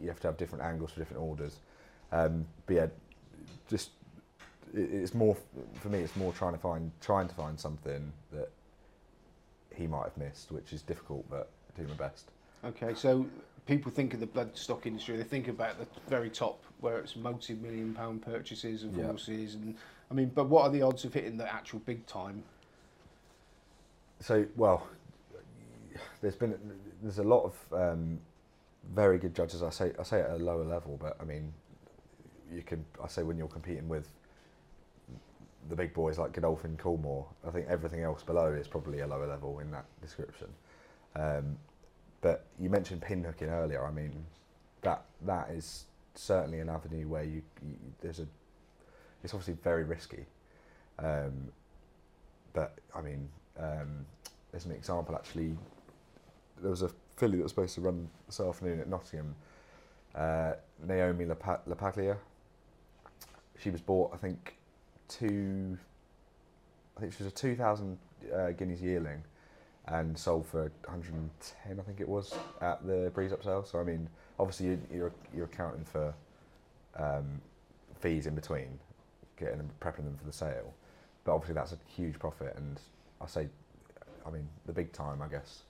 [0.01, 1.57] you have to have different angles for different orders.
[2.11, 2.87] Um, but yeah,
[3.69, 3.91] just
[4.75, 5.37] it's more
[5.81, 6.01] for me.
[6.01, 8.51] It's more trying to find trying to find something that
[9.77, 12.31] he might have missed, which is difficult, but I do my best.
[12.65, 13.27] Okay, so
[13.67, 17.95] people think of the bloodstock industry, they think about the very top where it's multi-million
[17.95, 19.07] pound purchases of yeah.
[19.07, 19.77] horses, and
[20.11, 22.43] I mean, but what are the odds of hitting the actual big time?
[24.21, 24.87] So, well,
[26.21, 26.57] there's been
[27.03, 28.21] there's a lot of um,
[28.95, 29.63] very good judges.
[29.63, 31.53] I say I say at a lower level, but I mean,
[32.53, 34.09] you can I say when you're competing with
[35.68, 37.27] the big boys like Godolphin, Coolmore.
[37.46, 40.48] I think everything else below is probably a lower level in that description.
[41.14, 41.59] Um,
[42.20, 43.85] but you mentioned pinhooking earlier.
[43.85, 44.25] I mean,
[44.83, 48.27] that that is certainly an avenue where you, you there's a
[49.22, 50.25] it's obviously very risky.
[50.98, 51.48] Um,
[52.53, 54.05] but I mean, um,
[54.51, 55.57] there's an example actually.
[56.61, 59.35] There was a filly that was supposed to run this afternoon at Nottingham.
[60.14, 60.53] Uh,
[60.87, 62.16] Naomi Lapaglia.
[63.59, 64.57] She was bought, I think,
[65.09, 65.79] two.
[66.97, 67.99] I think she was a 2,000
[68.35, 69.23] uh, guineas yearling,
[69.87, 73.65] and sold for 110, I think it was, at the Breeze Up sale.
[73.65, 76.15] So I mean, obviously you, you're you're accounting for
[76.97, 77.41] um,
[78.01, 78.79] fees in between,
[79.38, 80.75] getting them prepping them for the sale,
[81.25, 82.55] but obviously that's a huge profit.
[82.57, 82.81] And
[83.21, 83.49] I say,
[84.27, 85.62] I mean, the big time, I guess.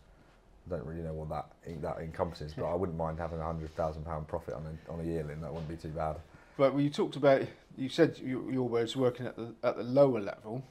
[0.66, 3.74] I don't really know what that that encompasses, but I wouldn't mind having a hundred
[3.74, 5.40] thousand pound profit on a on a yearling.
[5.40, 6.16] That wouldn't be too bad.
[6.56, 7.42] But you talked about,
[7.76, 10.62] you said your words working at the at the lower level.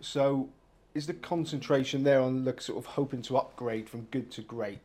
[0.00, 0.48] So,
[0.94, 4.80] is the concentration there on like sort of hoping to upgrade from good to great,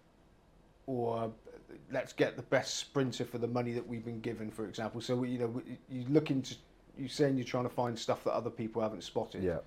[0.85, 1.31] or
[1.91, 5.01] let's get the best sprinter for the money that we've been given, for example?
[5.01, 6.55] So you know you're looking to
[6.97, 9.43] you're saying you're trying to find stuff that other people haven't spotted.
[9.43, 9.59] Yeah.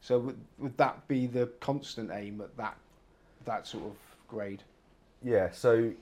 [0.00, 2.76] So would, would that be the constant aim at that
[3.44, 3.96] that sort of
[4.28, 4.62] grade?
[5.22, 5.50] Yeah.
[5.52, 5.92] So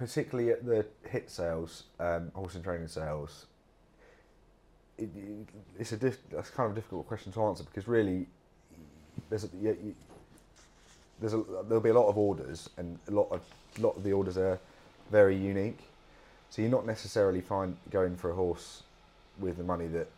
[0.00, 3.44] particularly at the hit sales, um, horse and training sales,
[4.96, 8.26] it, it, it's a diff, that's kind of a difficult question to answer because really,
[9.28, 9.94] there's a, you, you,
[11.20, 13.42] there's a, there'll be a lot of orders and a lot of
[13.78, 14.58] lot of the orders are
[15.10, 15.80] very unique.
[16.48, 18.82] So you're not necessarily find going for a horse
[19.38, 20.08] with the money that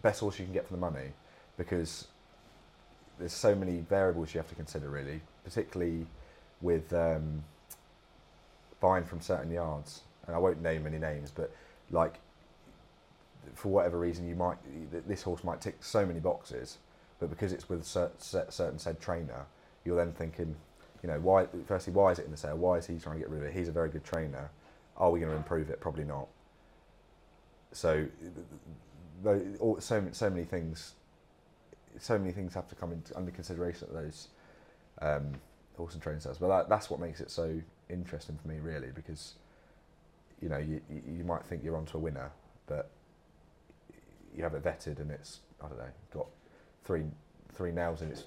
[0.00, 1.12] best horse you can get for the money
[1.58, 2.06] because
[3.18, 6.06] there's so many variables you have to consider really, particularly
[6.62, 7.44] with um,
[8.80, 10.02] buying from certain yards.
[10.26, 11.52] And I won't name any names, but
[11.90, 12.20] like
[13.54, 14.58] for whatever reason you might
[15.08, 16.78] this horse might tick so many boxes,
[17.18, 19.46] but because it's with a certain said trainer,
[19.84, 20.54] you're then thinking,
[21.02, 21.46] you know, why?
[21.66, 22.56] Firstly, why is it in the sale?
[22.56, 23.54] Why is he trying to get rid of it?
[23.54, 24.50] He's a very good trainer.
[24.96, 25.80] Are we going to improve it?
[25.80, 26.28] Probably not.
[27.72, 28.06] So,
[29.78, 30.92] so so many things,
[31.98, 34.28] so many things have to come into, under consideration at those
[35.00, 35.32] um,
[35.76, 36.38] horse and training sales.
[36.38, 37.60] But that, that's what makes it so
[37.90, 39.34] interesting for me, really, because
[40.40, 42.30] you know you you might think you're onto a winner,
[42.66, 42.90] but
[44.34, 46.26] you have it vetted and it's I don't know got
[46.84, 47.04] three
[47.52, 48.24] three nails in its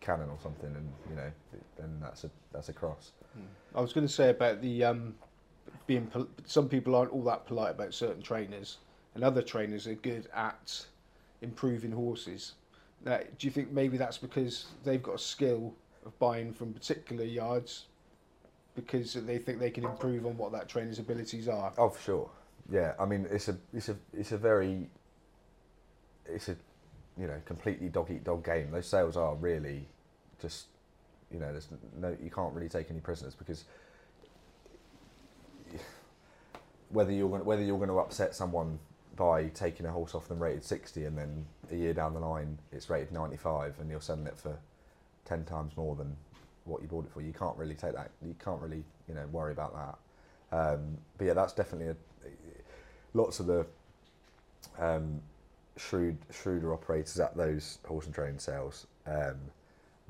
[0.00, 1.30] cannon or something, and you know
[1.76, 3.12] then that's a that's a cross.
[3.74, 5.14] I was going to say about the um,
[5.86, 8.78] being pol- some people aren't all that polite about certain trainers,
[9.14, 10.86] and other trainers are good at
[11.42, 12.54] improving horses.
[13.04, 15.72] Now, do you think maybe that's because they've got a skill
[16.04, 17.84] of buying from particular yards
[18.78, 21.72] because they think they can improve on what that trainer's abilities are?
[21.76, 22.30] Oh, for sure.
[22.70, 24.88] Yeah, I mean it's a it's a it's a very
[26.26, 26.56] it's a
[27.18, 28.70] you know completely dog eat dog game.
[28.70, 29.88] Those sales are really
[30.40, 30.66] just
[31.32, 33.64] you know there's no you can't really take any prisoners because
[36.90, 38.78] whether you're going whether you're going to upset someone
[39.16, 42.56] by taking a horse off them rated 60 and then a year down the line
[42.70, 44.56] it's rated 95 and you're selling it for
[45.24, 46.16] 10 times more than
[46.68, 47.20] what you bought it for.
[47.20, 49.98] You can't really take that you can't really you know worry about that.
[50.50, 51.96] Um, but yeah that's definitely a
[53.14, 53.66] lots of the
[54.78, 55.20] um,
[55.76, 59.36] shrewd shrewder operators at those horse and train sales um,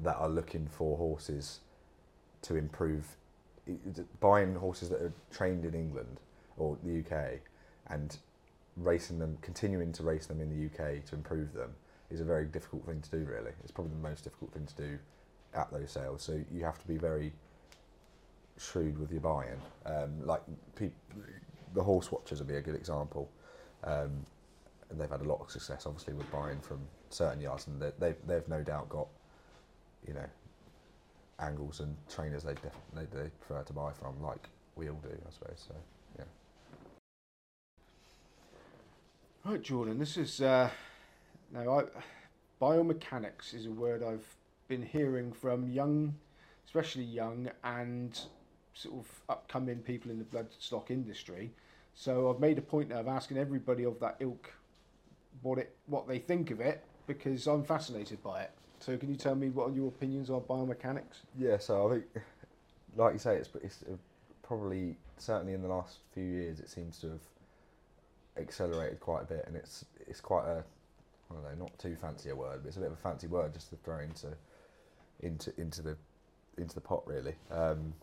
[0.01, 1.61] that are looking for horses
[2.43, 3.17] to improve
[4.21, 6.21] buying horses that are trained in England
[6.57, 7.41] or the UK
[7.89, 8.19] and
[8.77, 11.71] racing them continuing to race them in the UK to improve them
[12.11, 13.51] is a very difficult thing to do really.
[13.63, 14.99] It's probably the most difficult thing to do
[15.55, 17.33] at those sales so you have to be very
[18.59, 20.43] shrewd with your buying um, like
[20.75, 20.91] pe-
[21.75, 23.31] the horse watchers would be a good example
[23.85, 24.25] um,
[24.91, 26.81] and they've had a lot of success, obviously, with buying from
[27.11, 29.07] certain yards, and they, they've they've no doubt got,
[30.07, 30.25] you know,
[31.41, 35.11] angles and trainers they def- they, they prefer to buy from, like we all do,
[35.11, 35.67] I suppose.
[35.69, 35.75] So,
[36.19, 36.25] yeah.
[39.45, 39.99] Right, Jordan.
[39.99, 40.71] This is uh,
[41.53, 41.85] now I,
[42.61, 44.27] biomechanics is a word I've
[44.69, 46.15] been hearing from young,
[46.67, 48.21] especially young and
[48.75, 51.51] sort of upcoming people in the bloodstock industry.
[51.95, 54.53] So I've made a point now of asking everybody of that ilk
[55.43, 58.51] what it what they think of it because I'm fascinated by it.
[58.81, 61.25] So can you tell me what are your opinions on biomechanics?
[61.37, 62.05] Yeah, so I think,
[62.97, 63.97] like you say, it's, it's uh,
[64.43, 67.21] probably certainly in the last few years it seems to have
[68.37, 70.63] accelerated quite a bit, and it's it's quite a
[71.31, 73.27] I don't know, not too fancy a word, but it's a bit of a fancy
[73.27, 74.29] word just to throw into
[75.21, 75.97] into into the
[76.57, 77.35] into the pot really.
[77.51, 77.95] Um,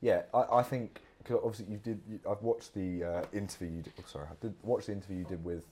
[0.00, 2.00] yeah, I, I think cause obviously you did.
[2.08, 3.68] You, I've watched the uh, interview.
[3.68, 5.64] You did, oh, sorry, I did watch the interview you did with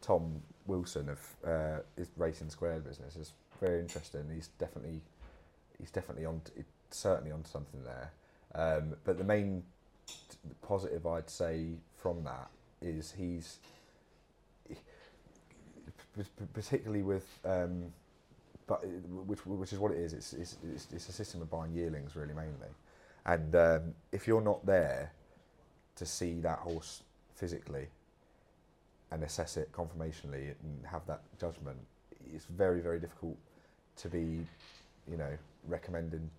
[0.00, 3.16] Tom Wilson of uh, his Racing Squared business.
[3.16, 4.24] It's very interesting.
[4.34, 5.00] He's definitely
[5.78, 6.42] he's definitely on
[6.90, 8.12] certainly on something there.
[8.54, 9.62] Um, but the main
[10.62, 12.50] positive I'd say from that
[12.82, 13.58] is he's
[16.52, 17.92] particularly with um,
[18.70, 18.86] but
[19.26, 20.12] which which is what it is.
[20.12, 22.72] It's, it's it's it's a system of buying yearlings really mainly,
[23.26, 25.12] and um, if you're not there
[25.96, 27.02] to see that horse
[27.34, 27.88] physically
[29.10, 31.78] and assess it conformationally and have that judgment,
[32.32, 33.36] it's very, very difficult
[33.96, 34.46] to be,
[35.10, 36.30] you know, recommending.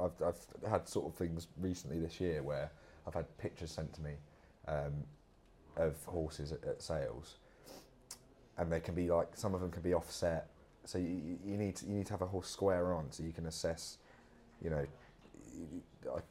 [0.00, 2.70] I've, I've had sort of things recently this year where
[3.06, 4.12] I've had pictures sent to me
[4.68, 4.94] um,
[5.76, 7.34] of horses at, at, sales,
[8.56, 10.48] and they can be like some of them can be offset.
[10.84, 13.32] So you, you need to, you need to have a horse square on so you
[13.32, 13.98] can assess,
[14.60, 14.84] you know,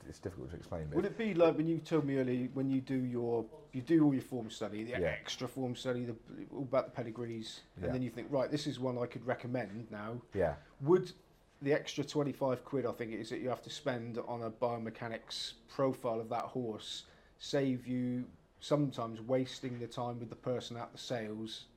[0.09, 0.89] it's difficult to explain.
[0.93, 4.03] Would it be like when you told me earlier when you do your you do
[4.03, 4.97] all your form study, the Yeah.
[4.99, 6.15] extra form study, the
[6.51, 7.85] all about the pedigrees, Yeah.
[7.85, 10.21] and then you think right, this is one I could recommend now.
[10.33, 11.13] Yeah, Would
[11.61, 14.43] the extra twenty five quid I think it is that you have to spend on
[14.43, 17.05] a biomechanics profile of that horse
[17.37, 18.25] save you
[18.59, 21.67] sometimes wasting the time with the person at the sales?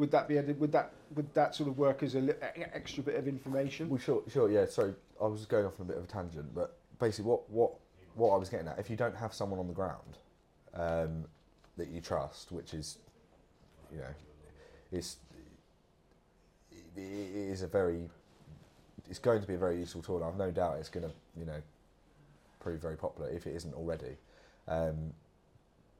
[0.00, 2.64] Would that be a, would that would that sort of work as a li- e-
[2.72, 3.90] extra bit of information?
[3.90, 4.64] well, sure, sure, yeah.
[4.64, 7.72] Sorry, I was going off on a bit of a tangent, but basically, what what
[8.14, 10.16] what I was getting at, if you don't have someone on the ground
[10.72, 11.26] um,
[11.76, 12.96] that you trust, which is,
[13.92, 14.14] you know,
[14.90, 15.18] it's
[16.72, 18.08] it is a very
[19.10, 20.24] it's going to be a very useful tool.
[20.24, 21.60] I've no doubt it's going to you know
[22.58, 24.16] prove very popular if it isn't already,
[24.66, 25.12] um,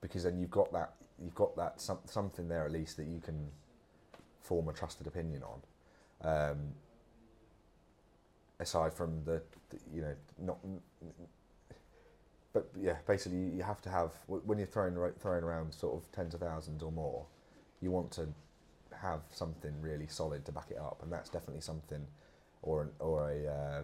[0.00, 3.20] because then you've got that you've got that some, something there at least that you
[3.20, 3.50] can
[4.40, 5.60] form a trusted opinion on.
[6.22, 6.58] Um,
[8.60, 10.58] aside from the, the you know not
[12.52, 16.34] but yeah basically you have to have when you're throwing throwing around sort of tens
[16.34, 17.24] of thousands or more
[17.80, 18.28] you want to
[19.00, 22.06] have something really solid to back it up and that's definitely something
[22.62, 23.82] or an, or a uh,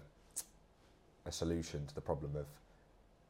[1.25, 2.47] a solution to the problem of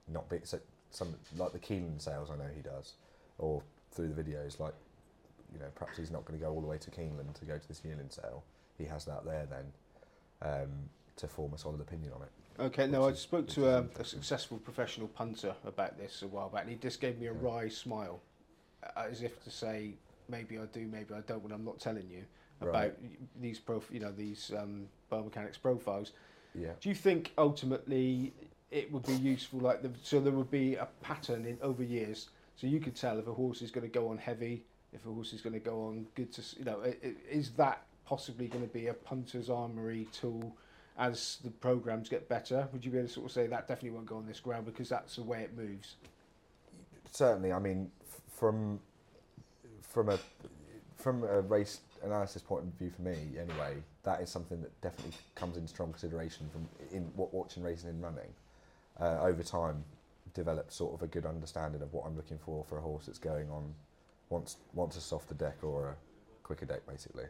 [0.08, 0.58] not being so
[0.90, 2.94] some like the Keeneland sales I know he does
[3.38, 3.62] or
[3.92, 4.74] through the videos like
[5.56, 7.56] you know perhaps he's not going to go all the way to Keeneland to go
[7.56, 8.44] to this yearling sale
[8.76, 9.72] he has that there then
[10.42, 10.68] um,
[11.16, 12.28] to form a solid opinion on it.
[12.60, 16.50] Okay, no, I is- spoke to a, a successful professional punter about this a while
[16.50, 17.38] back, and he just gave me a Yeah.
[17.40, 18.20] wry smile,
[18.82, 19.94] uh, as if to say,
[20.28, 22.24] maybe I do, maybe I don't, when I'm not telling you
[22.60, 23.40] about Right.
[23.40, 26.12] these prof, you know, these um, biomechanics profiles.
[26.54, 26.72] Yeah.
[26.80, 28.34] Do you think ultimately
[28.70, 32.28] it would be useful, like the, so there would be a pattern in over years,
[32.56, 34.64] so you could tell if a horse is going to go on heavy,
[34.96, 36.82] if a horse is going to go on good to, you know,
[37.30, 40.56] is that possibly going to be a punter's armory tool?
[40.98, 43.90] as the programs get better, would you be able to sort of say that definitely
[43.90, 45.96] won't go on this ground because that's the way it moves?
[47.10, 47.90] Certainly, I mean,
[48.28, 48.80] from
[49.82, 50.18] from a
[50.96, 55.16] from a race analysis point of view for me, anyway, that is something that definitely
[55.34, 58.32] comes into strong consideration from in what watching racing and running.
[58.98, 59.84] Uh, over time,
[60.32, 63.18] develop sort of a good understanding of what I'm looking for for a horse that's
[63.18, 63.74] going on
[64.28, 65.96] wants wants a softer deck or a
[66.42, 67.26] quicker deck, basically.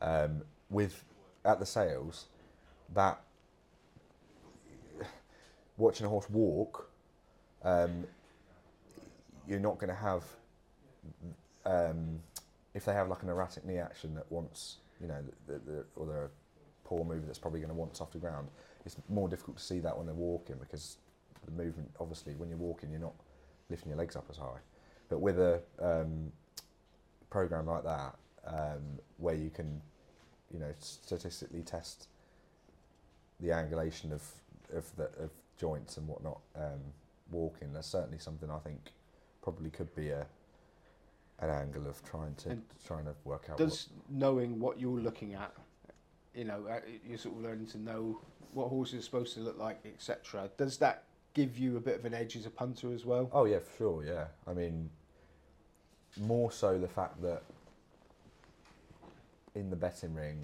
[0.00, 1.04] Um, with
[1.44, 2.26] at the sales,
[2.94, 3.20] that
[5.76, 6.90] watching a horse walk,
[7.62, 8.04] um,
[9.46, 10.24] you're not going to have
[11.66, 12.20] um,
[12.74, 16.06] if they have like an erratic knee action that wants you know the, the, or
[16.06, 16.30] they're a
[16.84, 18.48] poor mover that's probably going to want softer ground.
[18.84, 20.98] It's more difficult to see that when they're walking because
[21.44, 23.14] the movement obviously when you're walking you're not
[23.68, 24.58] lifting your legs up as high.
[25.08, 26.32] But with a um,
[27.30, 29.80] program like that um, where you can
[30.52, 32.08] you know statistically test
[33.40, 34.22] the angulation of
[34.72, 36.80] of the of joints and whatnot um,
[37.30, 38.80] walking, that's certainly something I think
[39.42, 40.26] probably could be a
[41.40, 43.58] an angle of trying to And trying to work out.
[43.58, 45.52] Does knowing what you're looking at,
[46.34, 48.20] you know, uh, you're sort of learning to know
[48.52, 50.48] what horses are supposed to look like, etc.
[50.56, 53.28] Does that give you a bit of an edge as a punter as well?
[53.32, 54.04] oh yeah, for sure.
[54.04, 54.88] Yeah, I mean,
[56.20, 57.42] more so the fact that
[59.54, 60.38] in the betting ring,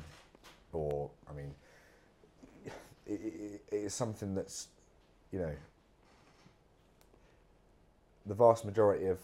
[0.72, 1.55] or I mean,
[2.64, 2.72] it,
[3.07, 4.68] it, it is something that's
[5.33, 5.53] you know
[8.26, 9.18] the vast majority of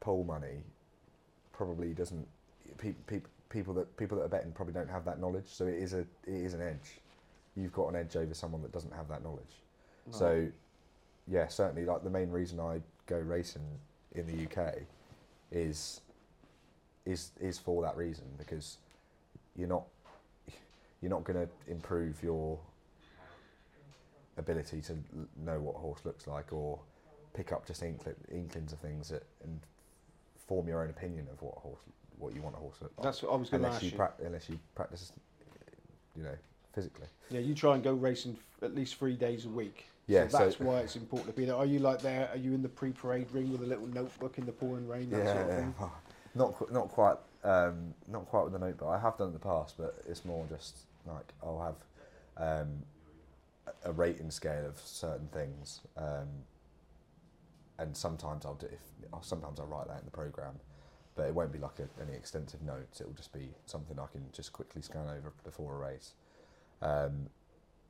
[0.00, 0.62] pool money
[1.52, 2.26] probably doesn't
[2.78, 5.74] pe- pe- people that people that are betting probably don't have that knowledge so it
[5.74, 7.00] is a it is an edge
[7.56, 9.62] you've got an edge over someone that doesn't have that knowledge
[10.10, 10.46] so
[11.28, 13.62] yeah certainly like the main reason I go racing
[14.14, 14.74] in the UK
[15.50, 16.00] is
[17.04, 18.78] is is for that reason because
[19.56, 19.84] you're not
[21.00, 22.58] you're not going to improve your
[24.38, 24.92] ability to
[25.44, 26.78] know what a horse looks like or
[27.34, 29.60] pick up just inkli- inklings of things that, and
[30.46, 31.80] form your own opinion of what a horse
[32.18, 33.82] what you want a horse to look like That's what I was going to ask
[33.82, 33.96] you, you.
[33.96, 35.12] prac- unless you practice
[36.16, 36.34] you know
[36.74, 39.86] physically yeah, you try and go racing f- at least three days a week.
[40.06, 41.56] Yeah, so so- that's why it's important to be there.
[41.56, 42.28] Are you like there?
[42.32, 45.10] Are you in the pre-parade ring with a little notebook in the pouring rain?
[45.10, 45.74] That sort of thing?
[45.80, 45.92] Oh,
[46.34, 48.88] not not quite um, not quite with the notebook.
[48.88, 51.60] I have done it in the past, but it's more just like I'll
[52.38, 52.82] have um,
[53.66, 56.28] a- a rating scale of certain things, um,
[57.78, 58.66] and sometimes I'll do.
[58.66, 58.80] If,
[59.24, 60.54] sometimes I'll write that in the program,
[61.14, 63.00] but it won't be like a, any extensive notes.
[63.00, 66.12] It will just be something I can just quickly scan over before a race.
[66.82, 67.28] Um,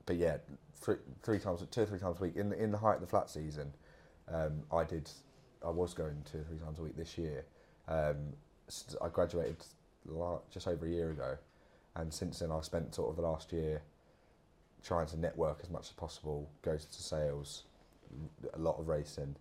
[0.07, 0.37] but yeah,
[0.81, 3.01] three, three times, two or three times a week in the, in the height of
[3.01, 3.73] the flat season,
[4.33, 5.11] um, I did.
[5.65, 7.45] I was going two or three times a week this year.
[7.89, 8.35] Um,
[9.03, 9.57] I graduated
[10.53, 11.37] just over a year ago,
[11.97, 13.83] and since then I've spent sort of the last year
[14.85, 17.65] trying to network as much as possible, go to sales,
[18.55, 19.35] a lot of racing,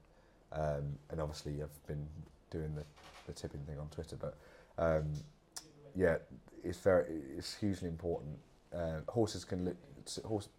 [0.51, 2.07] um, and obviously I've been
[2.49, 2.83] doing the,
[3.27, 4.15] the tipping thing on Twitter.
[4.15, 4.35] But
[4.77, 5.11] um,
[5.95, 6.17] yeah,
[6.63, 7.05] it's very
[7.37, 8.37] it's hugely important.
[8.75, 9.75] Uh, horses can lo-
[10.25, 10.49] horse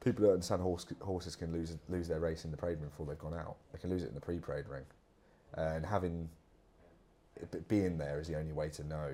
[0.00, 3.06] people don't understand horse, horses can lose lose their race in the parade ring before
[3.06, 3.56] they've gone out.
[3.72, 4.84] They can lose it in the pre-parade ring,
[5.54, 6.28] and having
[7.68, 9.10] being there is the only way to know,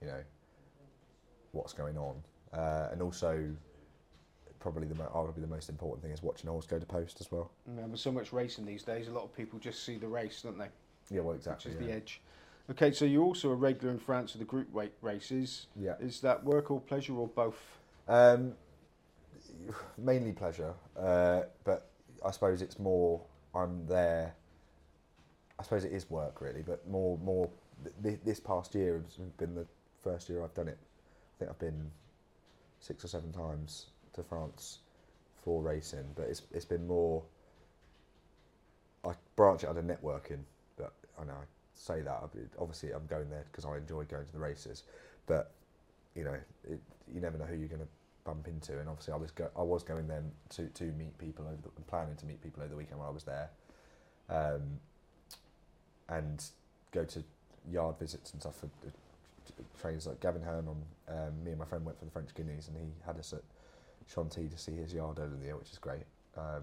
[0.00, 0.22] you know,
[1.52, 2.16] what's going on,
[2.52, 3.50] uh, and also
[4.58, 7.20] probably the mo- arguably the most important thing is watching a horse go to post
[7.20, 7.50] as well.
[7.66, 9.08] Yeah, there's so much racing these days.
[9.08, 10.68] A lot of people just see the race, don't they?
[11.10, 11.72] Yeah, well, exactly.
[11.72, 11.94] Which is yeah.
[11.94, 12.20] the edge.
[12.70, 15.66] Okay, so you're also a regular in France for the group weight races.
[15.74, 15.94] Yeah.
[15.98, 17.60] Is that work or pleasure or both?
[18.06, 18.52] Um,
[19.98, 21.90] mainly pleasure, uh, but
[22.24, 23.20] I suppose it's more
[23.54, 24.34] I'm there.
[25.58, 27.50] I suppose it is work really, but more more.
[28.02, 29.66] Th- this past year has been the
[30.02, 30.78] first year I've done it.
[30.78, 31.90] I think I've been
[32.80, 34.78] six or seven times to France
[35.42, 37.22] for racing, but it's it's been more.
[39.04, 40.40] I branch out of networking,
[40.76, 41.44] but I know I
[41.74, 42.22] say that
[42.58, 44.84] obviously I'm going there because I enjoy going to the races,
[45.26, 45.52] but
[46.14, 46.36] you know
[46.68, 46.80] it,
[47.12, 47.88] you never know who you're going to
[48.24, 48.78] bump into.
[48.78, 51.82] And obviously, I was go- I was going then to, to meet people over the,
[51.82, 53.50] planning to meet people over the weekend while I was there,
[54.28, 54.80] um,
[56.08, 56.44] and
[56.92, 57.22] go to
[57.70, 58.90] yard visits and stuff for uh,
[59.80, 60.82] trains like Gavin Hernon.
[61.08, 63.42] Um, me and my friend went for the French Guineas, and he had us at
[64.12, 66.04] Chantilly to see his yard over the year, which is great.
[66.36, 66.62] Um,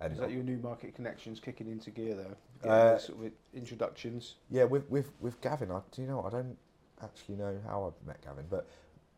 [0.00, 2.68] and is that your Newmarket connections kicking into gear though?
[2.68, 4.34] Uh, sort of introductions.
[4.50, 6.56] Yeah, with with with Gavin, I do you know I don't
[7.02, 8.68] actually know how I met Gavin, but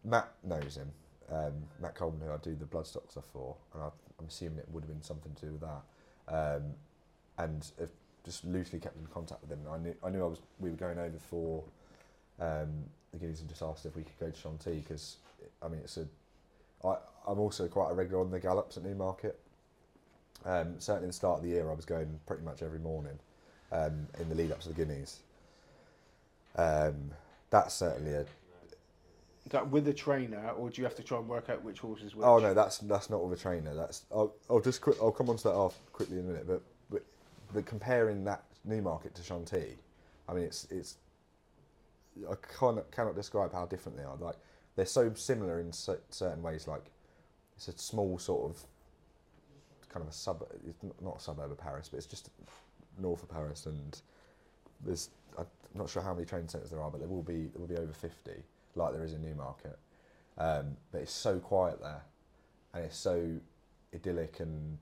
[0.04, 0.92] Matt knows him
[1.32, 4.68] um, Matt Coleman, who I do the bloodstock stuff for, and I, am assuming it
[4.70, 5.82] would have been something to do with that.
[6.28, 6.62] Um,
[7.38, 7.70] and
[8.24, 9.60] just loosely kept in contact with him.
[9.70, 11.62] I knew I knew I was we were going over for
[12.40, 15.16] um, the Guineas and just asked if we could go to Chantilly because
[15.62, 16.06] I mean it's a
[16.84, 16.96] I,
[17.26, 19.38] I'm also quite a regular on the gallops at Newmarket.
[20.44, 23.18] Um, certainly, the start of the year, I was going pretty much every morning
[23.72, 25.20] um, in the lead up to the Guineas.
[26.56, 27.10] Um,
[27.50, 28.26] that's certainly a,
[29.50, 32.02] that with a trainer, or do you have to try and work out which horse
[32.02, 32.26] is which?
[32.26, 33.74] Oh no, that's that's not with a trainer.
[33.74, 36.46] That's I'll, I'll just quick, I'll come on to that off quickly in a minute.
[36.46, 37.02] But but
[37.54, 39.76] the comparing that Newmarket to Chantilly,
[40.28, 40.96] I mean it's it's
[42.28, 44.16] I cannot cannot describe how different they are.
[44.16, 44.36] Like
[44.74, 46.66] they're so similar in certain ways.
[46.66, 46.84] Like
[47.56, 48.62] it's a small sort of
[49.88, 52.30] kind of a sub, It's not a suburb of Paris, but it's just
[52.98, 53.66] north of Paris.
[53.66, 54.00] And
[54.84, 57.60] there's I'm not sure how many train centres there are, but there will be there
[57.60, 58.42] will be over fifty
[58.76, 59.78] like there is in Newmarket.
[60.38, 62.02] Um, but it's so quiet there,
[62.74, 63.38] and it's so
[63.94, 64.78] idyllic and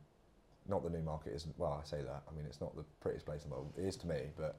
[0.68, 1.54] not the Newmarket isn't.
[1.58, 2.22] Well, I say that.
[2.28, 3.72] I mean, it's not the prettiest place in the world.
[3.78, 4.56] It is to me, but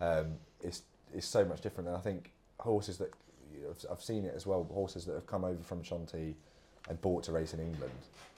[0.00, 0.82] um, it's
[1.14, 1.88] it's so much different.
[1.88, 3.12] And I think horses that
[3.90, 4.64] I've seen it as well.
[4.72, 6.36] Horses that have come over from Chantilly
[6.88, 7.92] and bought to race in England,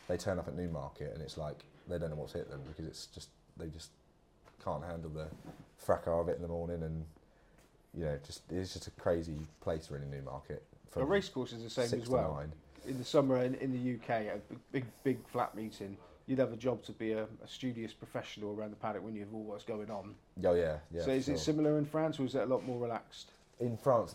[0.07, 2.86] they turn up at Newmarket and it's like they don't know what's hit them because
[2.86, 3.90] it's just they just
[4.64, 5.26] can't handle the
[5.76, 7.05] fracas of it in the morning and
[7.99, 10.62] you know, just it's just a crazy place really, Newmarket.
[10.96, 12.42] A racecourse is the same as well.
[12.86, 14.40] In the summer in, in the UK, a
[14.72, 15.96] big big flat meeting,
[16.26, 19.20] you'd have a job to be a, a studious professional around the paddock when you
[19.20, 20.14] have all what's going on.
[20.44, 21.03] Oh yeah, yeah.
[21.03, 21.34] So is sure.
[21.34, 23.32] it similar in France, or is it a lot more relaxed?
[23.59, 24.14] In France,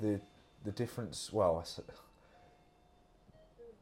[0.00, 0.18] the
[0.64, 1.30] the difference.
[1.32, 1.64] Well,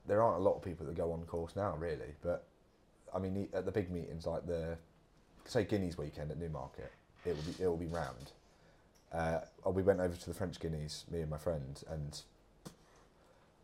[0.06, 2.14] there aren't a lot of people that go on course now, really.
[2.20, 2.46] But
[3.14, 4.76] I mean, at the big meetings like the
[5.44, 6.92] say Guineas weekend at Newmarket,
[7.24, 8.32] it will be it will be rammed
[9.12, 9.40] uh,
[9.70, 12.22] we went over to the French Guineas, me and my friend, and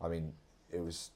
[0.01, 0.33] I mean,
[0.71, 1.11] it was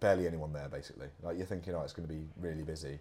[0.00, 1.08] barely anyone there basically.
[1.22, 2.98] Like you're thinking, oh, it's going to be really busy.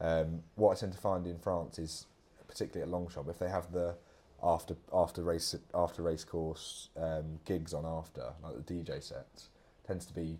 [0.00, 2.06] Um, what I tend to find in France is,
[2.48, 3.96] particularly at Longchamp, if they have the
[4.42, 9.48] after after race after race course um, gigs on after, like the DJ sets,
[9.86, 10.38] tends to be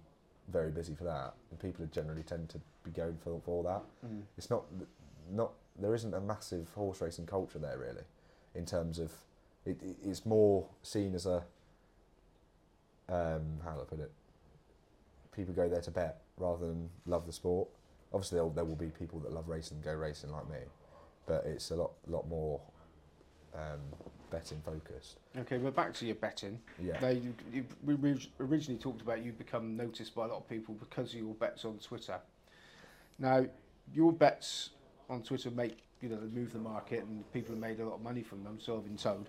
[0.48, 3.82] very busy for that, and people generally tend to be going for for that.
[4.06, 4.22] Mm.
[4.36, 4.64] It's not
[5.30, 8.02] not there isn't a massive horse racing culture there really
[8.54, 9.12] in terms of
[9.64, 11.44] it, it's more seen as a
[13.08, 14.10] um, how do I put it?
[15.34, 17.68] People go there to bet rather than love the sport.
[18.12, 20.58] Obviously, there will be people that love racing and go racing like me,
[21.26, 22.60] but it's a lot lot more
[23.54, 23.80] um,
[24.30, 25.18] betting focused.
[25.38, 26.58] Okay, well back to your betting.
[26.82, 26.98] Yeah.
[27.00, 27.94] Now, you, you, we
[28.40, 31.64] originally talked about you become noticed by a lot of people because of your bets
[31.64, 32.18] on Twitter.
[33.18, 33.46] Now,
[33.92, 34.70] your bets
[35.08, 37.94] on Twitter make you know, they move the market and people have made a lot
[37.94, 39.28] of money from them, so I've been told.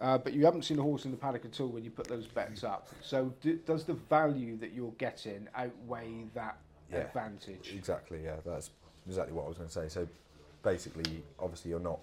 [0.00, 2.08] Uh, but you haven't seen a horse in the paddock at all when you put
[2.08, 2.88] those bets up.
[3.02, 6.56] So do, does the value that you're getting outweigh that
[6.90, 7.72] yeah, advantage?
[7.76, 8.36] Exactly, yeah.
[8.44, 8.70] That's
[9.06, 9.88] exactly what I was going to say.
[9.88, 10.08] So
[10.62, 12.00] basically, obviously, you're not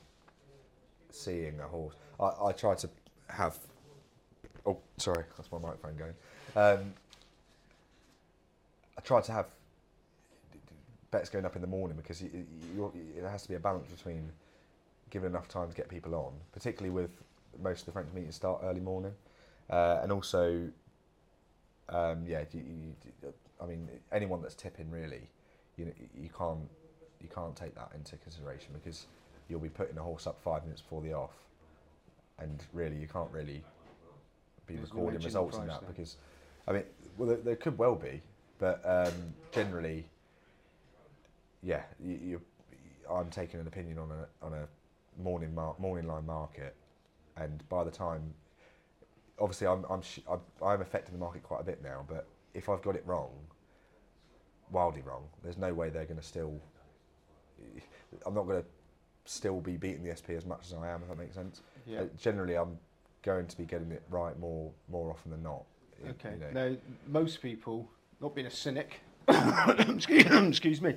[1.10, 1.96] seeing a horse.
[2.20, 2.90] I, I try to
[3.28, 3.58] have.
[4.66, 6.14] Oh, sorry, that's my microphone going.
[6.56, 6.94] Um,
[8.98, 9.48] I try to have
[11.12, 12.30] bets going up in the morning because you,
[12.76, 14.32] you, it has to be a balance between
[15.10, 17.12] giving enough time to get people on, particularly with
[17.62, 19.14] most of the French meetings start early morning,
[19.70, 20.70] uh, and also,
[21.90, 22.94] um, yeah, you,
[23.62, 25.28] I mean, anyone that's tipping really,
[25.78, 26.70] you you can't
[27.22, 29.08] you can't take that into consideration because
[29.50, 31.34] you'll be putting a horse up five minutes before the off,
[32.40, 33.64] and really you can't really
[34.68, 35.90] be There's recording results in that then.
[35.90, 36.18] because,
[36.68, 36.84] I mean,
[37.18, 38.22] well there, there could well be,
[38.60, 39.14] but um,
[39.52, 40.06] generally,
[41.64, 42.42] yeah, you, you,
[43.10, 44.68] I'm taking an opinion on a on a
[45.22, 46.76] morning mar- morning line market,
[47.38, 48.34] and by the time,
[49.40, 52.70] obviously I'm I'm sh- I'm, I'm affecting the market quite a bit now, but if
[52.70, 53.32] I've got it wrong,
[54.72, 56.60] wildly wrong, there's no way they're going to still.
[58.26, 58.68] I'm not going to
[59.26, 61.62] still be beating the SP as much as I am, if that makes sense.
[61.86, 62.02] Yeah.
[62.02, 62.78] Uh, generally, I'm
[63.22, 65.64] going to be getting it right more more often than not.
[66.12, 66.36] Okay.
[66.36, 66.70] you know.
[66.70, 66.76] Now,
[67.08, 67.90] most people,
[68.22, 70.96] not being a cynic, excuse, excuse me,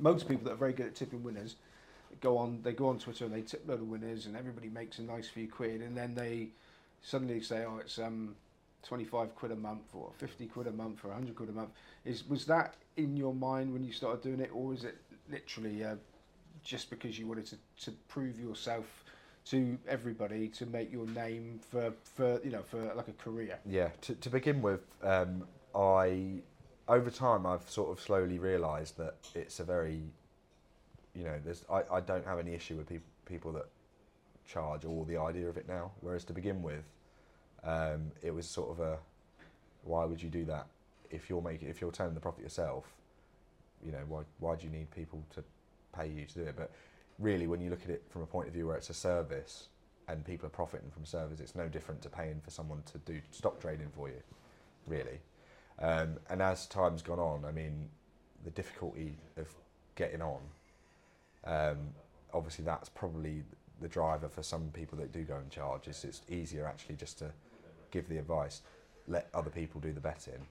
[0.00, 1.56] most people that are very good at tipping winners
[2.20, 2.60] go on.
[2.62, 5.28] They go on Twitter and they tip load of winners, and everybody makes a nice
[5.28, 6.48] few quid, and then they
[7.02, 8.36] suddenly say, "Oh, it's um,
[8.82, 11.70] twenty-five quid a month, or fifty quid a month, or hundred quid a month."
[12.04, 14.96] Is was that in your mind when you started doing it, or is it
[15.30, 15.96] literally uh,
[16.62, 18.86] just because you wanted to, to prove yourself?
[19.48, 23.58] To everybody to make your name for, for you know for like a career.
[23.66, 26.40] Yeah, to, to begin with, um, I
[26.88, 30.02] over time I've sort of slowly realised that it's a very,
[31.14, 33.66] you know, there's I, I don't have any issue with people people that
[34.46, 35.90] charge or the idea of it now.
[36.00, 36.84] Whereas to begin with,
[37.64, 38.98] um, it was sort of a,
[39.84, 40.66] why would you do that
[41.10, 42.84] if you're making if you're turning the profit yourself?
[43.84, 45.42] You know, why why do you need people to
[45.96, 46.54] pay you to do it?
[46.56, 46.70] But
[47.18, 49.68] really, when you look at it from a point of view where it's a service
[50.08, 53.20] and people are profiting from service, it's no different to paying for someone to do
[53.30, 54.20] stock trading for you,
[54.86, 55.18] really.
[55.78, 57.88] Um, and as time's gone on, I mean,
[58.44, 59.48] the difficulty of
[59.96, 60.40] getting on,
[61.44, 61.78] um,
[62.32, 63.42] obviously that's probably
[63.80, 65.88] the driver for some people that do go and charge.
[65.88, 67.30] Is it's easier actually just to
[67.90, 68.62] give the advice,
[69.08, 70.46] let other people do the betting,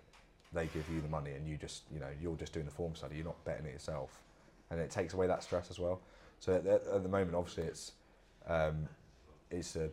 [0.53, 2.95] they give you the money, and you just you know you're just doing the form
[2.95, 3.15] study.
[3.15, 4.21] You're not betting it yourself,
[4.69, 5.99] and it takes away that stress as well.
[6.39, 7.93] So at, at, at the moment, obviously, it's
[8.47, 8.87] um,
[9.49, 9.89] it's a.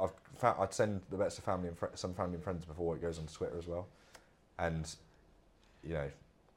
[0.00, 2.96] I've fa- I'd send the bets to family and fr- some family and friends before
[2.96, 3.86] it goes onto Twitter as well,
[4.58, 4.92] and
[5.82, 6.10] you know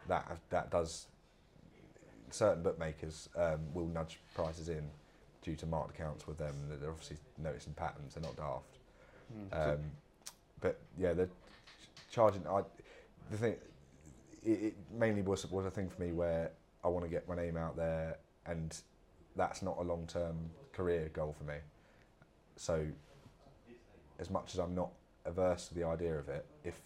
[0.07, 1.07] that that does
[2.29, 4.83] certain bookmakers um, will nudge prices in
[5.41, 6.53] due to marked accounts with them.
[6.69, 8.15] They're obviously noticing patterns.
[8.15, 8.77] They're not daft.
[9.53, 9.79] Um,
[10.61, 11.29] but yeah, the
[12.11, 12.45] charging.
[12.47, 12.61] I,
[13.29, 13.55] the thing,
[14.43, 16.51] it, it mainly was was a thing for me where
[16.83, 18.75] I want to get my name out there, and
[19.35, 21.55] that's not a long term career goal for me.
[22.55, 22.85] So,
[24.20, 24.89] as much as I'm not
[25.26, 26.80] averse to the idea of it, if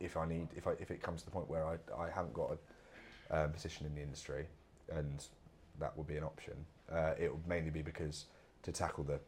[0.00, 2.34] if I need if I if it comes to the point where I I haven't
[2.34, 2.56] got
[3.30, 4.46] a um, position in the industry,
[4.90, 5.24] and
[5.78, 6.54] that would be an option,
[6.92, 8.26] uh, it would mainly be because
[8.62, 9.20] to tackle the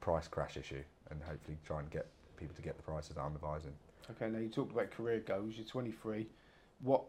[0.00, 3.34] price crash issue and hopefully try and get people to get the prices that I'm
[3.34, 3.72] advising.
[4.10, 5.54] Okay, now you talked about career goals.
[5.56, 6.26] You're 23.
[6.82, 7.04] What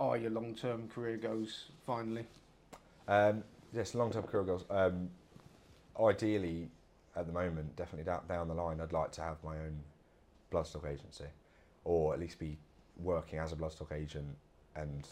[0.00, 1.66] are your long-term career goals?
[1.86, 2.24] Finally,
[3.06, 4.64] Um, yes, long-term career goals.
[4.70, 5.10] Um,
[6.00, 6.70] ideally,
[7.20, 9.78] at the moment, definitely down, down the line, I'd like to have my own
[10.52, 11.26] bloodstock agency,
[11.84, 12.58] or at least be
[12.96, 14.36] working as a bloodstock agent.
[14.74, 15.06] And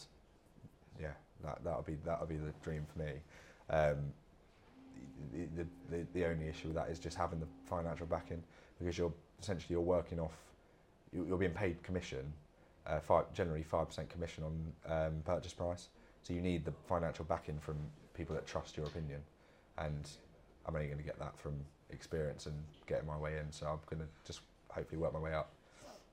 [0.99, 3.11] yeah, that that'll be that'll be the dream for me.
[3.69, 4.11] Um,
[5.31, 8.41] the, the, the, the only issue with that is just having the financial backing
[8.79, 10.33] because you're essentially you're working off
[11.13, 12.33] you- you're being paid commission
[12.87, 15.89] uh, five, generally 5% commission on um, purchase price
[16.23, 17.77] so you need the financial backing from
[18.13, 19.21] people that trust your opinion
[19.77, 20.09] and
[20.65, 21.53] I'm only going to get that from
[21.91, 22.55] experience and
[22.87, 23.51] getting my way in.
[23.51, 25.51] So I'm going to just hopefully work my way up.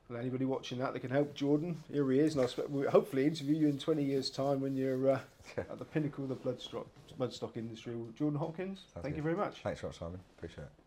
[0.09, 3.57] Well, anybody watching that that can help Jordan, here he is, and I'll hopefully interview
[3.57, 5.20] you in 20 years' time when you're uh,
[5.57, 6.87] at the pinnacle of the bloodstock
[7.18, 7.95] bloodstock industry.
[8.16, 9.22] Jordan Hopkins, Sounds thank you.
[9.22, 9.62] very much.
[9.62, 10.20] thanks very much Simon.
[10.37, 10.86] Appreciate it